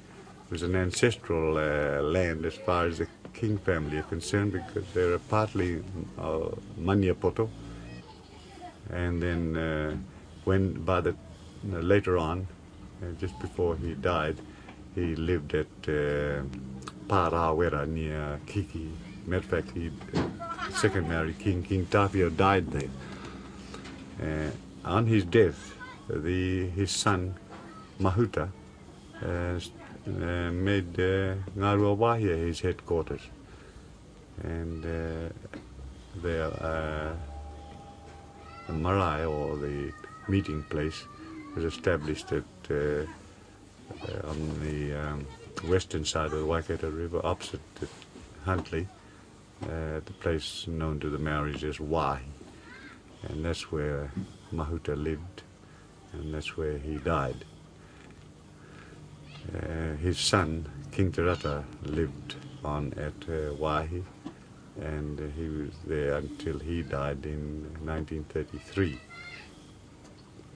was 0.49 0.63
an 0.63 0.75
ancestral 0.75 1.57
uh, 1.57 2.01
land 2.01 2.45
as 2.45 2.55
far 2.55 2.85
as 2.85 2.99
the 2.99 3.07
King 3.33 3.57
family 3.57 3.97
are 3.97 4.03
concerned 4.03 4.51
because 4.51 4.85
they're 4.93 5.17
partly 5.17 5.83
uh, 6.19 6.49
Maniapoto. 6.79 7.49
And 8.89 9.21
then 9.21 9.57
uh, 9.57 9.97
when 10.43 10.73
by 10.83 11.01
the 11.01 11.11
uh, 11.11 11.77
later 11.77 12.17
on, 12.17 12.47
uh, 13.01 13.11
just 13.19 13.39
before 13.39 13.75
he 13.77 13.93
died, 13.95 14.37
he 14.95 15.15
lived 15.15 15.55
at 15.55 15.67
uh, 15.87 16.43
Parawera 17.07 17.87
near 17.87 18.39
Kiki. 18.45 18.91
Matter 19.25 19.37
of 19.37 19.45
fact, 19.45 19.71
he 19.71 19.89
uh, 20.15 20.69
second 20.71 21.07
married 21.07 21.39
king, 21.39 21.63
King 21.63 21.85
Tawhiao, 21.85 22.35
died 22.35 22.69
there. 22.71 22.89
Uh, 24.21 24.51
on 24.83 25.07
his 25.07 25.23
death, 25.23 25.75
the 26.09 26.67
his 26.69 26.91
son 26.91 27.35
Mahuta 27.99 28.49
uh, 29.21 29.25
uh, 29.25 30.51
made 30.51 30.99
uh, 30.99 31.35
his 32.17 32.59
headquarters, 32.59 33.21
and 34.43 34.85
uh, 34.85 36.27
uh, 36.27 37.13
the 38.67 38.73
marae 38.73 39.25
or 39.25 39.55
the 39.55 39.91
meeting 40.27 40.63
place 40.63 41.05
was 41.55 41.63
established 41.63 42.31
at 42.33 42.43
on 44.25 44.59
the 44.61 44.93
um, 44.93 45.25
western 45.69 46.03
side 46.03 46.25
of 46.25 46.39
the 46.39 46.45
Waikato 46.45 46.89
River, 46.89 47.21
opposite 47.23 47.61
Huntly, 48.45 48.87
uh, 49.63 50.01
the 50.05 50.13
place 50.19 50.67
known 50.67 50.99
to 50.99 51.09
the 51.09 51.17
Maoris 51.17 51.63
as 51.63 51.79
Wai, 51.79 52.21
and 53.23 53.45
that's 53.45 53.71
where 53.71 54.11
Mahuta 54.51 54.95
lived, 54.95 55.43
and 56.11 56.33
that's 56.33 56.57
where 56.57 56.77
he 56.77 56.97
died. 56.97 57.45
Uh, 59.53 59.95
his 59.97 60.17
son, 60.17 60.69
King 60.91 61.11
Te 61.11 61.21
Rata, 61.21 61.63
lived 61.83 62.35
on 62.63 62.93
at 62.93 63.29
uh, 63.29 63.53
and 64.81 65.19
uh, 65.19 65.23
he 65.35 65.47
was 65.47 65.71
there 65.85 66.15
until 66.15 66.59
he 66.59 66.81
died 66.81 67.25
in 67.25 67.63
1933. 67.83 68.99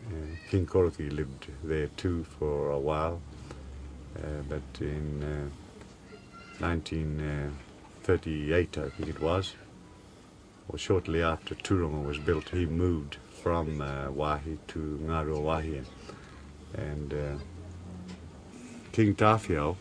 Uh, 0.07 0.11
King 0.49 0.65
Koroki 0.65 1.11
lived 1.11 1.47
there 1.63 1.87
too 1.97 2.23
for 2.39 2.71
a 2.71 2.79
while, 2.79 3.21
uh, 4.17 4.41
but 4.47 4.81
in 4.81 5.23
uh, 5.23 6.61
19 6.61 7.53
38, 8.07 8.77
I 8.77 8.89
think 8.89 9.09
it 9.09 9.19
was, 9.19 9.55
or 10.69 10.77
shortly 10.77 11.21
after 11.21 11.55
Turuma 11.55 12.05
was 12.05 12.17
built, 12.17 12.47
he 12.47 12.65
moved 12.65 13.17
from 13.43 13.81
uh, 13.81 14.09
Wahi 14.11 14.57
to 14.69 14.79
Ngaruawahi. 15.03 15.83
And 16.73 17.13
uh, 17.13 17.37
King 18.93 19.13
Tawhiao 19.13 19.75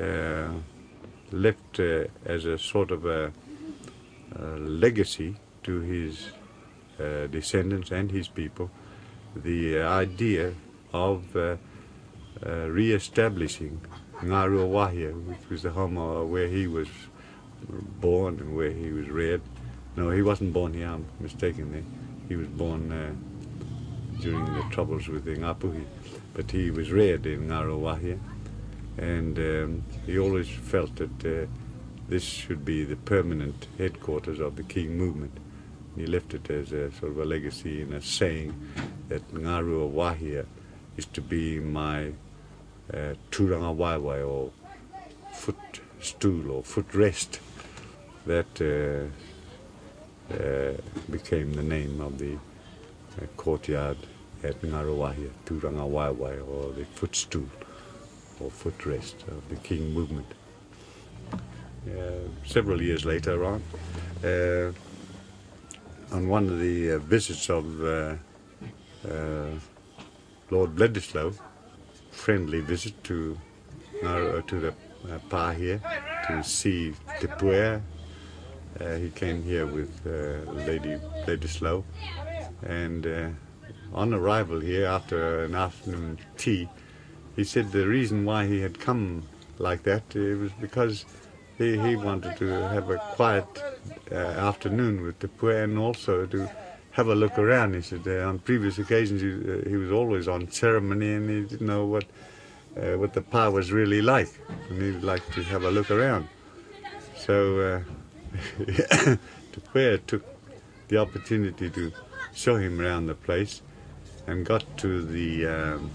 uh, 0.00 0.48
left 1.30 1.78
uh, 1.78 2.04
as 2.24 2.46
a 2.46 2.56
sort 2.56 2.90
of 2.90 3.04
a, 3.04 3.30
a 4.34 4.44
legacy 4.56 5.36
to 5.64 5.80
his 5.80 6.30
uh, 6.98 7.26
descendants 7.26 7.90
and 7.90 8.10
his 8.10 8.28
people 8.28 8.70
the 9.36 9.78
idea 9.78 10.54
of 10.94 11.36
uh, 11.36 11.56
uh, 12.46 12.50
re-establishing 12.68 13.78
Ngaruawahia, 14.22 15.12
which 15.26 15.50
was 15.50 15.62
the 15.64 15.70
home 15.70 15.96
where 16.30 16.48
he 16.48 16.66
was 16.66 16.88
born 18.00 18.38
and 18.40 18.56
where 18.56 18.70
he 18.70 18.90
was 18.90 19.08
reared. 19.08 19.42
No, 19.96 20.10
he 20.10 20.22
wasn't 20.22 20.52
born 20.52 20.74
here, 20.74 20.88
I'm 20.88 21.06
mistaken 21.20 21.72
there. 21.72 21.82
He 22.28 22.36
was 22.36 22.48
born 22.48 22.92
uh, 22.92 23.12
during 24.20 24.44
the 24.44 24.64
troubles 24.70 25.08
with 25.08 25.24
the 25.24 25.36
Ngapuhi, 25.36 25.84
but 26.34 26.50
he 26.50 26.70
was 26.70 26.90
reared 26.90 27.26
in 27.26 27.48
Ngaruawahia, 27.48 28.18
and 28.96 29.38
um, 29.38 29.84
he 30.06 30.18
always 30.18 30.48
felt 30.48 30.96
that 30.96 31.24
uh, 31.24 31.46
this 32.08 32.22
should 32.22 32.64
be 32.64 32.84
the 32.84 32.96
permanent 32.96 33.66
headquarters 33.78 34.40
of 34.40 34.56
the 34.56 34.62
King 34.62 34.96
movement. 34.96 35.38
He 35.96 36.06
left 36.06 36.32
it 36.32 36.48
as 36.50 36.72
a 36.72 36.90
sort 36.92 37.12
of 37.12 37.18
a 37.18 37.24
legacy 37.24 37.82
and 37.82 37.92
a 37.92 38.00
saying 38.00 38.54
that 39.08 39.34
Ngaruawahia 39.34 40.46
is 40.96 41.06
to 41.06 41.20
be 41.20 41.60
my 41.60 42.12
uh, 42.92 43.14
turangawaewae 43.30 44.26
or 44.26 44.50
footstool 45.32 46.50
or 46.50 46.62
footrest. 46.62 47.38
That 48.24 48.46
uh, 48.60 50.34
uh, 50.34 50.74
became 51.10 51.52
the 51.54 51.62
name 51.62 52.00
of 52.00 52.18
the 52.18 52.34
uh, 52.34 53.26
courtyard 53.36 53.96
at 54.44 54.60
Ngaruawahia, 54.62 55.30
Turangawaewae, 55.44 56.48
or 56.48 56.72
the 56.72 56.84
footstool 56.84 57.48
or 58.40 58.50
footrest 58.50 59.26
of 59.28 59.48
the 59.48 59.56
King 59.56 59.92
movement. 59.92 60.26
Uh, 61.32 62.28
several 62.46 62.80
years 62.80 63.04
later 63.04 63.44
on, 63.44 63.62
uh, 64.24 64.72
on 66.12 66.28
one 66.28 66.48
of 66.48 66.60
the 66.60 66.92
uh, 66.92 66.98
visits 66.98 67.50
of 67.50 67.64
Lord 70.50 70.76
Bledisloe, 70.76 71.34
friendly 72.12 72.60
visit 72.60 73.02
to 73.04 73.36
to 74.00 74.60
the 74.60 74.74
Pa 75.28 75.50
here 75.52 75.80
to 76.28 76.42
see 76.44 76.94
Te 77.20 77.26
Puea. 77.26 77.80
Uh, 78.80 78.94
he 78.94 79.10
came 79.10 79.42
here 79.42 79.66
with 79.66 80.00
uh, 80.06 80.50
Lady 80.52 80.98
Bledisloe, 81.24 81.84
and 82.62 83.06
uh, 83.06 83.28
on 83.92 84.14
arrival 84.14 84.60
here 84.60 84.86
after 84.86 85.44
an 85.44 85.54
afternoon 85.54 86.18
tea, 86.38 86.68
he 87.36 87.44
said 87.44 87.70
the 87.70 87.86
reason 87.86 88.24
why 88.24 88.46
he 88.46 88.60
had 88.60 88.80
come 88.80 89.22
like 89.58 89.82
that 89.82 90.02
uh, 90.16 90.38
was 90.38 90.52
because 90.60 91.04
he, 91.58 91.78
he 91.78 91.96
wanted 91.96 92.36
to 92.38 92.46
have 92.46 92.88
a 92.88 92.96
quiet 93.14 93.46
uh, 94.10 94.14
afternoon 94.14 95.02
with 95.02 95.18
Te 95.18 95.26
Puea 95.28 95.64
and 95.64 95.78
also 95.78 96.24
to 96.26 96.48
have 96.92 97.08
a 97.08 97.14
look 97.14 97.38
around. 97.38 97.74
He 97.74 97.82
said 97.82 98.06
uh, 98.06 98.26
on 98.26 98.38
previous 98.38 98.78
occasions 98.78 99.20
he, 99.20 99.70
he 99.70 99.76
was 99.76 99.92
always 99.92 100.28
on 100.28 100.50
ceremony 100.50 101.12
and 101.12 101.28
he 101.28 101.42
didn't 101.42 101.66
know 101.66 101.84
what 101.84 102.04
what 102.74 103.12
the 103.12 103.20
pa 103.20 103.50
was 103.50 103.70
really 103.70 104.00
like, 104.00 104.30
and 104.70 104.80
he'd 104.80 105.02
like 105.02 105.22
to 105.34 105.42
have 105.42 105.62
a 105.62 105.70
look 105.70 105.90
around. 105.90 106.26
So 107.18 107.82
Puea 109.72 109.98
took 109.98 110.24
the 110.88 110.98
opportunity 110.98 111.70
to 111.70 111.92
show 112.34 112.56
him 112.56 112.80
around 112.80 113.06
the 113.06 113.14
place 113.14 113.62
and 114.26 114.46
got 114.46 114.64
to 114.78 115.02
the 115.02 115.46
um, 115.46 115.90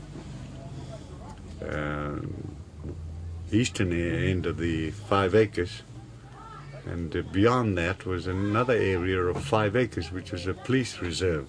um 1.68 2.58
eastern 3.52 3.94
end 3.94 4.46
of 4.46 4.58
the 4.58 4.92
five 4.92 5.34
acres. 5.34 5.84
And 6.86 7.32
beyond 7.32 7.78
that 7.78 8.06
was 8.06 8.28
another 8.28 8.74
area 8.74 9.22
of 9.22 9.44
five 9.44 9.76
acres, 9.76 10.12
which 10.12 10.32
was 10.32 10.48
a 10.48 10.54
police 10.54 11.02
reserve. 11.02 11.48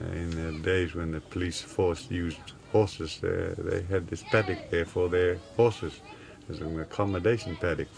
Uh, 0.00 0.12
in 0.12 0.30
the 0.30 0.58
days 0.62 0.94
when 0.94 1.12
the 1.12 1.20
police 1.20 1.60
force 1.60 2.10
used 2.10 2.52
horses, 2.70 3.22
uh, 3.22 3.54
they 3.58 3.82
had 3.82 4.06
this 4.08 4.22
paddock 4.30 4.70
there 4.70 4.84
for 4.84 5.08
their 5.08 5.36
horses, 5.56 6.00
as 6.48 6.60
an 6.60 6.78
accommodation 6.80 7.56
paddock 7.56 7.88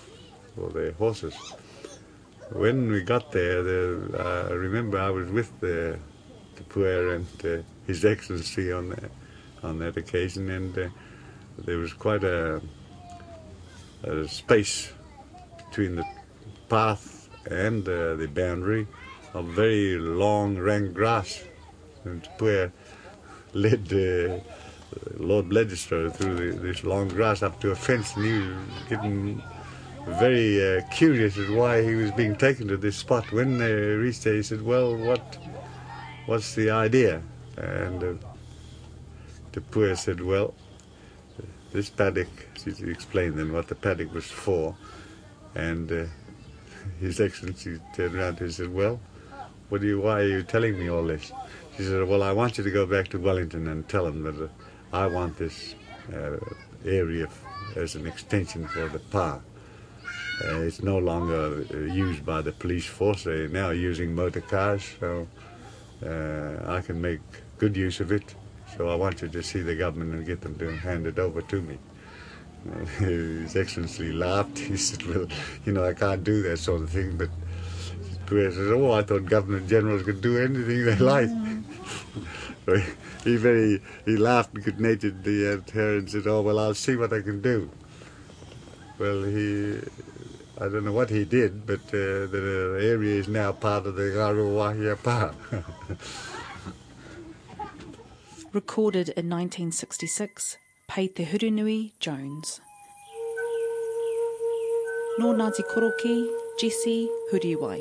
for 0.54 0.70
their 0.70 0.92
horses. 0.92 1.34
When 2.52 2.90
we 2.90 3.02
got 3.02 3.30
there, 3.30 3.62
the, 3.62 4.48
I 4.50 4.52
remember 4.52 4.98
I 4.98 5.10
was 5.10 5.28
with 5.30 5.58
the, 5.60 5.98
Te 6.56 6.64
Puea 6.64 7.14
and 7.14 7.26
uh, 7.44 7.62
His 7.86 8.04
Excellency 8.04 8.72
on 8.72 8.88
that, 8.90 9.10
on 9.62 9.78
that 9.78 9.96
occasion, 9.96 10.50
and 10.50 10.76
uh, 10.76 10.88
there 11.58 11.78
was 11.78 11.92
quite 11.92 12.24
a, 12.24 12.60
a 14.02 14.26
space 14.26 14.92
between 15.68 15.94
the 15.94 16.04
path 16.68 17.28
and 17.48 17.88
uh, 17.88 18.16
the 18.16 18.26
boundary 18.26 18.88
of 19.32 19.46
very 19.46 19.96
long 19.96 20.58
rank 20.58 20.92
grass, 20.92 21.44
and 22.04 22.24
Te 22.24 22.30
Puea 22.36 22.72
led 23.52 23.92
uh, 23.92 24.40
Lord 25.18 25.46
Bledisloe 25.48 26.12
through 26.12 26.34
the, 26.34 26.58
this 26.58 26.82
long 26.82 27.06
grass 27.06 27.44
up 27.44 27.60
to 27.60 27.70
a 27.70 27.76
fence, 27.76 28.16
and 28.16 28.24
he 28.24 28.38
was 28.38 28.88
getting 28.88 29.40
very 30.06 30.78
uh, 30.78 30.82
curious 30.90 31.36
as 31.36 31.48
why 31.50 31.82
he 31.82 31.94
was 31.94 32.10
being 32.12 32.36
taken 32.36 32.68
to 32.68 32.76
this 32.76 32.96
spot. 32.96 33.30
When 33.32 33.58
they 33.58 33.72
reached 33.72 34.24
there, 34.24 34.34
he 34.34 34.42
said, 34.42 34.62
"Well, 34.62 34.96
what, 34.96 35.38
what's 36.26 36.54
the 36.54 36.70
idea?" 36.70 37.22
And 37.56 38.02
uh, 38.02 38.14
Te 39.52 39.60
Puea 39.60 39.96
said, 39.96 40.20
"Well, 40.20 40.54
this 41.72 41.90
paddock." 41.90 42.28
She 42.62 42.70
explained 42.90 43.38
then 43.38 43.52
what 43.52 43.68
the 43.68 43.74
paddock 43.74 44.12
was 44.12 44.26
for, 44.26 44.76
and 45.54 45.90
uh, 45.90 46.04
His 47.00 47.20
Excellency 47.20 47.80
turned 47.94 48.14
around 48.14 48.40
and 48.40 48.52
said, 48.52 48.72
"Well, 48.72 49.00
what 49.68 49.82
you? 49.82 50.00
Why 50.00 50.20
are 50.20 50.28
you 50.28 50.42
telling 50.42 50.78
me 50.78 50.88
all 50.88 51.04
this?" 51.04 51.32
She 51.76 51.84
said, 51.84 52.06
"Well, 52.06 52.22
I 52.22 52.32
want 52.32 52.58
you 52.58 52.64
to 52.64 52.70
go 52.70 52.86
back 52.86 53.08
to 53.08 53.18
Wellington 53.18 53.68
and 53.68 53.88
tell 53.88 54.04
them 54.04 54.22
that 54.22 54.42
uh, 54.42 54.48
I 54.92 55.06
want 55.06 55.36
this 55.36 55.74
uh, 56.12 56.36
area 56.84 57.28
as 57.76 57.94
an 57.94 58.06
extension 58.06 58.66
for 58.66 58.88
the 58.88 58.98
PA." 58.98 59.40
Uh, 60.42 60.60
it's 60.60 60.82
no 60.82 60.96
longer 60.96 61.66
uh, 61.72 61.76
used 61.92 62.24
by 62.24 62.40
the 62.40 62.52
police 62.52 62.86
force. 62.86 63.24
They're 63.24 63.48
now 63.48 63.70
using 63.70 64.14
motor 64.14 64.40
cars, 64.40 64.96
so 64.98 65.26
uh, 66.04 66.72
I 66.72 66.80
can 66.80 67.00
make 67.00 67.20
good 67.58 67.76
use 67.76 68.00
of 68.00 68.10
it. 68.10 68.34
So 68.76 68.88
I 68.88 68.94
wanted 68.94 69.32
to 69.32 69.42
see 69.42 69.60
the 69.60 69.74
government 69.74 70.14
and 70.14 70.26
get 70.26 70.40
them 70.40 70.54
to 70.58 70.74
hand 70.76 71.06
it 71.06 71.18
over 71.18 71.42
to 71.42 71.60
me. 71.60 71.78
His 72.98 73.54
Excellency 73.54 74.12
laughed. 74.12 74.58
He 74.58 74.76
said, 74.76 75.02
"Well, 75.06 75.26
you 75.66 75.72
know, 75.72 75.84
I 75.84 75.92
can't 75.92 76.24
do 76.24 76.42
that 76.42 76.58
sort 76.58 76.82
of 76.82 76.90
thing." 76.90 77.16
But 77.18 77.28
Chris 78.26 78.54
says, 78.54 78.70
"Oh, 78.70 78.92
I 78.92 79.02
thought 79.02 79.26
governor 79.26 79.60
generals 79.60 80.04
could 80.04 80.22
do 80.22 80.38
anything 80.38 80.84
they 80.86 80.96
like." 80.96 81.30
so 82.64 82.76
he, 83.24 83.30
he 83.30 83.36
very 83.36 83.82
he 84.06 84.16
laughed 84.16 84.54
good-naturedly 84.54 85.46
at 85.48 85.70
her 85.70 85.98
and 85.98 86.08
said, 86.10 86.26
"Oh, 86.26 86.40
well, 86.40 86.58
I'll 86.58 86.74
see 86.74 86.96
what 86.96 87.12
I 87.12 87.20
can 87.20 87.42
do." 87.42 87.70
Well, 88.98 89.24
he 89.24 89.80
I 90.62 90.68
don't 90.68 90.84
know 90.84 90.92
what 90.92 91.08
he 91.08 91.24
did, 91.24 91.66
but 91.66 91.80
uh, 91.88 92.28
the 92.28 92.78
area 92.82 93.14
is 93.14 93.28
now 93.28 93.50
part 93.52 93.86
of 93.86 93.94
the 93.94 94.12
Garuawahia 94.12 95.02
Pa. 95.02 95.32
Recorded 98.52 99.08
in 99.16 99.30
1966, 99.30 100.58
Pei 100.86 101.08
Te 101.08 101.24
Hurunui 101.24 101.92
Jones. 101.98 102.60
Nō 105.18 105.34
Ngāti 105.34 105.62
Koroki, 105.72 106.28
Jesse 106.58 107.08
Huriwai. 107.32 107.80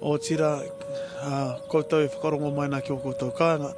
O 0.00 0.18
tira, 0.18 0.62
uh, 1.22 1.58
koutou 1.68 2.04
e 2.04 2.08
whakarongo 2.08 2.54
mai 2.54 2.68
nā 2.68 2.78
ki 2.86 2.92
o 2.94 2.96
koutou 3.02 3.34
kāinga. 3.34 3.74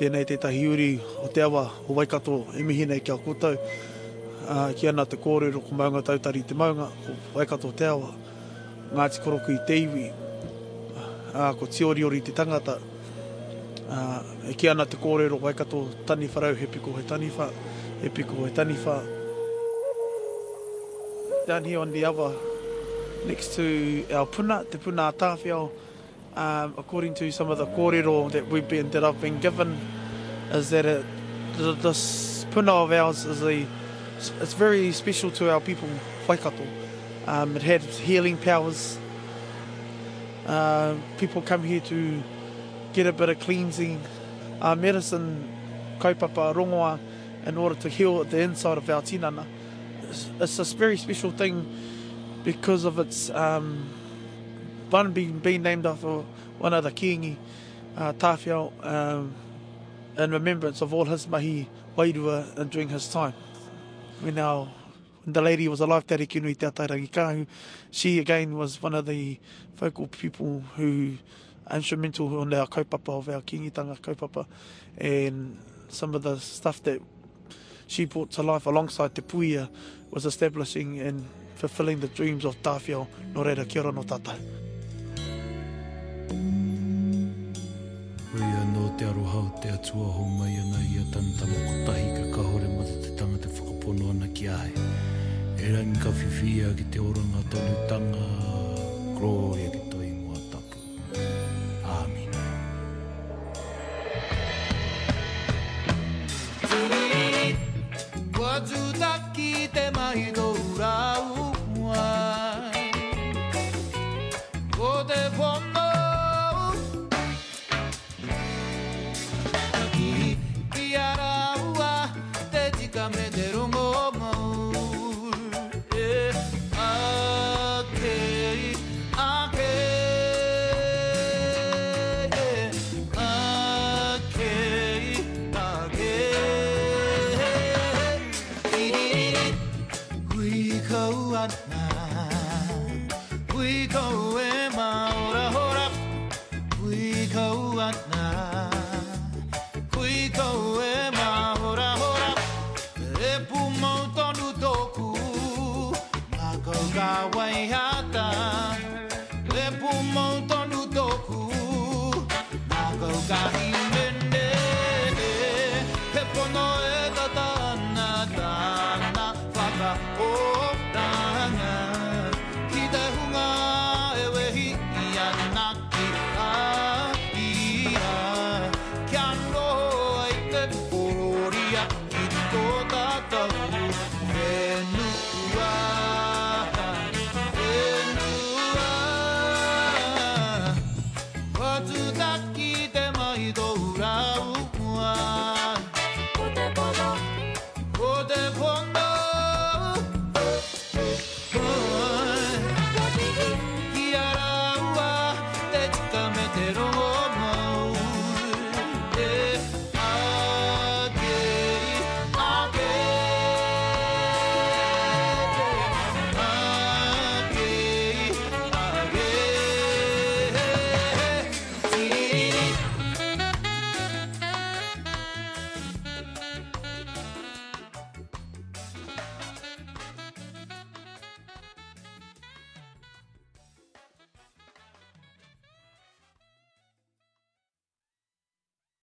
Tēnei 0.00 0.24
tētahi 0.24 0.64
uri 0.72 0.90
o 1.20 1.28
te 1.28 1.44
awa 1.44 1.68
o 1.84 1.92
Waikato 1.92 2.46
e 2.56 2.62
mihi 2.64 2.86
nei 2.88 3.00
ki 3.04 3.12
a 3.12 3.18
koutou. 3.20 3.60
Uh, 4.48 4.72
ki 4.72 4.88
ana 4.88 5.04
te 5.04 5.18
kōrero 5.20 5.60
ko 5.60 5.76
maunga 5.76 6.00
tautari 6.00 6.40
te 6.40 6.54
maunga 6.54 6.86
o 6.88 7.16
Waikato 7.34 7.68
te 7.76 7.84
awa. 7.84 8.14
Ngāti 8.94 9.20
koroku 9.20 9.52
i 9.52 9.58
te 9.68 9.76
iwi. 9.82 10.06
Uh, 11.34 11.52
ko 11.52 11.66
tiori 11.68 12.04
ori 12.04 12.22
te 12.24 12.32
tangata. 12.32 12.78
Uh, 13.88 14.48
e 14.48 14.54
ki 14.54 14.70
ana 14.72 14.86
te 14.86 14.96
kōrero 14.96 15.36
Waikato 15.38 15.84
tani 16.06 16.28
wharau 16.28 16.56
he 16.56 16.66
piko 16.66 16.96
he 16.96 17.02
tani 17.02 17.28
wha. 17.28 17.50
He 18.00 18.08
piko 18.08 18.46
he 18.46 18.54
tani 18.54 18.72
wha. 18.86 19.02
Down 21.46 21.64
here 21.64 21.80
on 21.80 21.92
the 21.92 22.06
other 22.06 22.32
next 23.26 23.54
to 23.56 24.06
our 24.12 24.26
puna, 24.26 24.64
te 24.64 24.78
puna 24.78 25.12
tāwhiao, 25.12 25.70
um, 26.36 26.74
according 26.78 27.14
to 27.14 27.30
some 27.30 27.50
of 27.50 27.58
the 27.58 27.66
kōrero 27.66 28.30
that 28.32 28.48
we've 28.48 28.68
been, 28.68 28.90
that 28.90 29.04
I've 29.04 29.20
been 29.20 29.40
given, 29.40 29.78
is 30.52 30.70
that 30.70 30.86
it, 30.86 31.04
this 31.58 32.46
puna 32.50 32.72
of 32.72 32.92
ours 32.92 33.24
is 33.24 33.42
a, 33.42 33.66
it's 34.18 34.52
very 34.52 34.90
special 34.90 35.30
to 35.32 35.48
our 35.50 35.60
people, 35.60 35.88
Waikato. 36.26 36.66
Um, 37.26 37.56
it 37.56 37.62
had 37.62 37.82
healing 37.82 38.36
powers. 38.36 38.98
Uh, 40.44 40.96
people 41.18 41.40
come 41.40 41.62
here 41.62 41.80
to 41.80 42.22
get 42.92 43.06
a 43.06 43.12
bit 43.12 43.28
of 43.28 43.38
cleansing, 43.38 44.00
uh, 44.60 44.74
medicine, 44.74 45.48
kaupapa, 46.00 46.52
rongoa, 46.52 46.98
in 47.46 47.56
order 47.56 47.76
to 47.76 47.88
heal 47.88 48.24
the 48.24 48.40
inside 48.40 48.76
of 48.76 48.90
our 48.90 49.02
tinana. 49.02 49.46
It's, 50.02 50.28
it's 50.40 50.58
a 50.58 50.76
very 50.76 50.96
special 50.96 51.30
thing 51.30 51.66
because 52.42 52.84
of 52.84 52.98
its 52.98 53.30
um, 53.30 53.88
one 54.90 55.12
being, 55.12 55.38
being 55.38 55.62
named 55.62 55.86
after 55.86 56.24
one 56.58 56.74
of 56.74 56.82
the 56.82 56.90
kingi, 56.90 57.36
uh, 57.96 58.14
Tāwhiao, 58.14 58.84
um, 58.84 59.34
in 60.16 60.32
remembrance 60.32 60.80
of 60.80 60.92
all 60.92 61.04
his 61.04 61.28
mahi 61.28 61.68
wairua 61.96 62.68
during 62.68 62.88
his 62.88 63.08
time. 63.12 63.34
When, 64.20 64.38
our, 64.38 64.68
when 65.24 65.32
the 65.32 65.42
lady 65.42 65.68
was 65.68 65.80
alive, 65.80 66.06
Tere 66.06 66.26
Kinui 66.26 66.56
Te 66.56 66.66
Atairangi 66.66 67.10
Kāhu, 67.10 67.46
she 67.90 68.18
again 68.18 68.56
was 68.56 68.82
one 68.82 68.94
of 68.94 69.06
the 69.06 69.38
focal 69.76 70.06
people 70.06 70.62
who 70.76 71.18
instrumental 71.70 72.40
on 72.40 72.52
our 72.54 72.66
kaupapa 72.66 73.18
of 73.18 73.28
our 73.28 73.42
kingitanga 73.42 73.98
kaupapa 74.00 74.46
and 74.96 75.58
some 75.88 76.14
of 76.14 76.22
the 76.22 76.38
stuff 76.38 76.82
that 76.82 77.00
she 77.86 78.04
brought 78.04 78.30
to 78.30 78.42
life 78.42 78.66
alongside 78.66 79.14
Te 79.14 79.22
Puia 79.22 79.68
was 80.10 80.26
establishing 80.26 80.98
and 81.00 81.24
fulfilling 81.54 82.00
the 82.00 82.08
dreams 82.08 82.44
of 82.44 82.60
Tāwhiao 82.62 83.06
no 83.34 83.42
reira 83.42 83.68
kia 83.68 83.82
ora 83.82 83.92
no 83.92 84.02
tātai. 84.02 84.38
Ria 88.34 88.64
no 88.72 88.94
te 88.96 89.04
arohau 89.04 89.60
te 89.60 89.68
atua 89.68 90.04
ho 90.04 90.24
mai 90.38 90.54
ana 90.56 90.78
i 90.78 90.98
a 91.00 91.04
tantama 91.12 91.58
ko 91.66 91.74
tahi 91.86 92.06
ka 92.16 92.24
kahore 92.36 92.68
mata 92.76 92.94
te 93.02 93.10
tangata 93.16 93.47
whono 93.88 94.10
ana 94.10 94.28
ki 94.36 94.48
ae. 94.48 94.72
E 95.64 95.72
rangi 95.72 95.98
ka 96.00 96.10
whiwhia 96.10 96.68
ki 96.76 96.84
te 96.92 96.98
oranga 97.00 97.40
tonu 97.50 97.74
tanga, 97.88 98.24
gloria 99.16 99.70
ki 99.70 99.87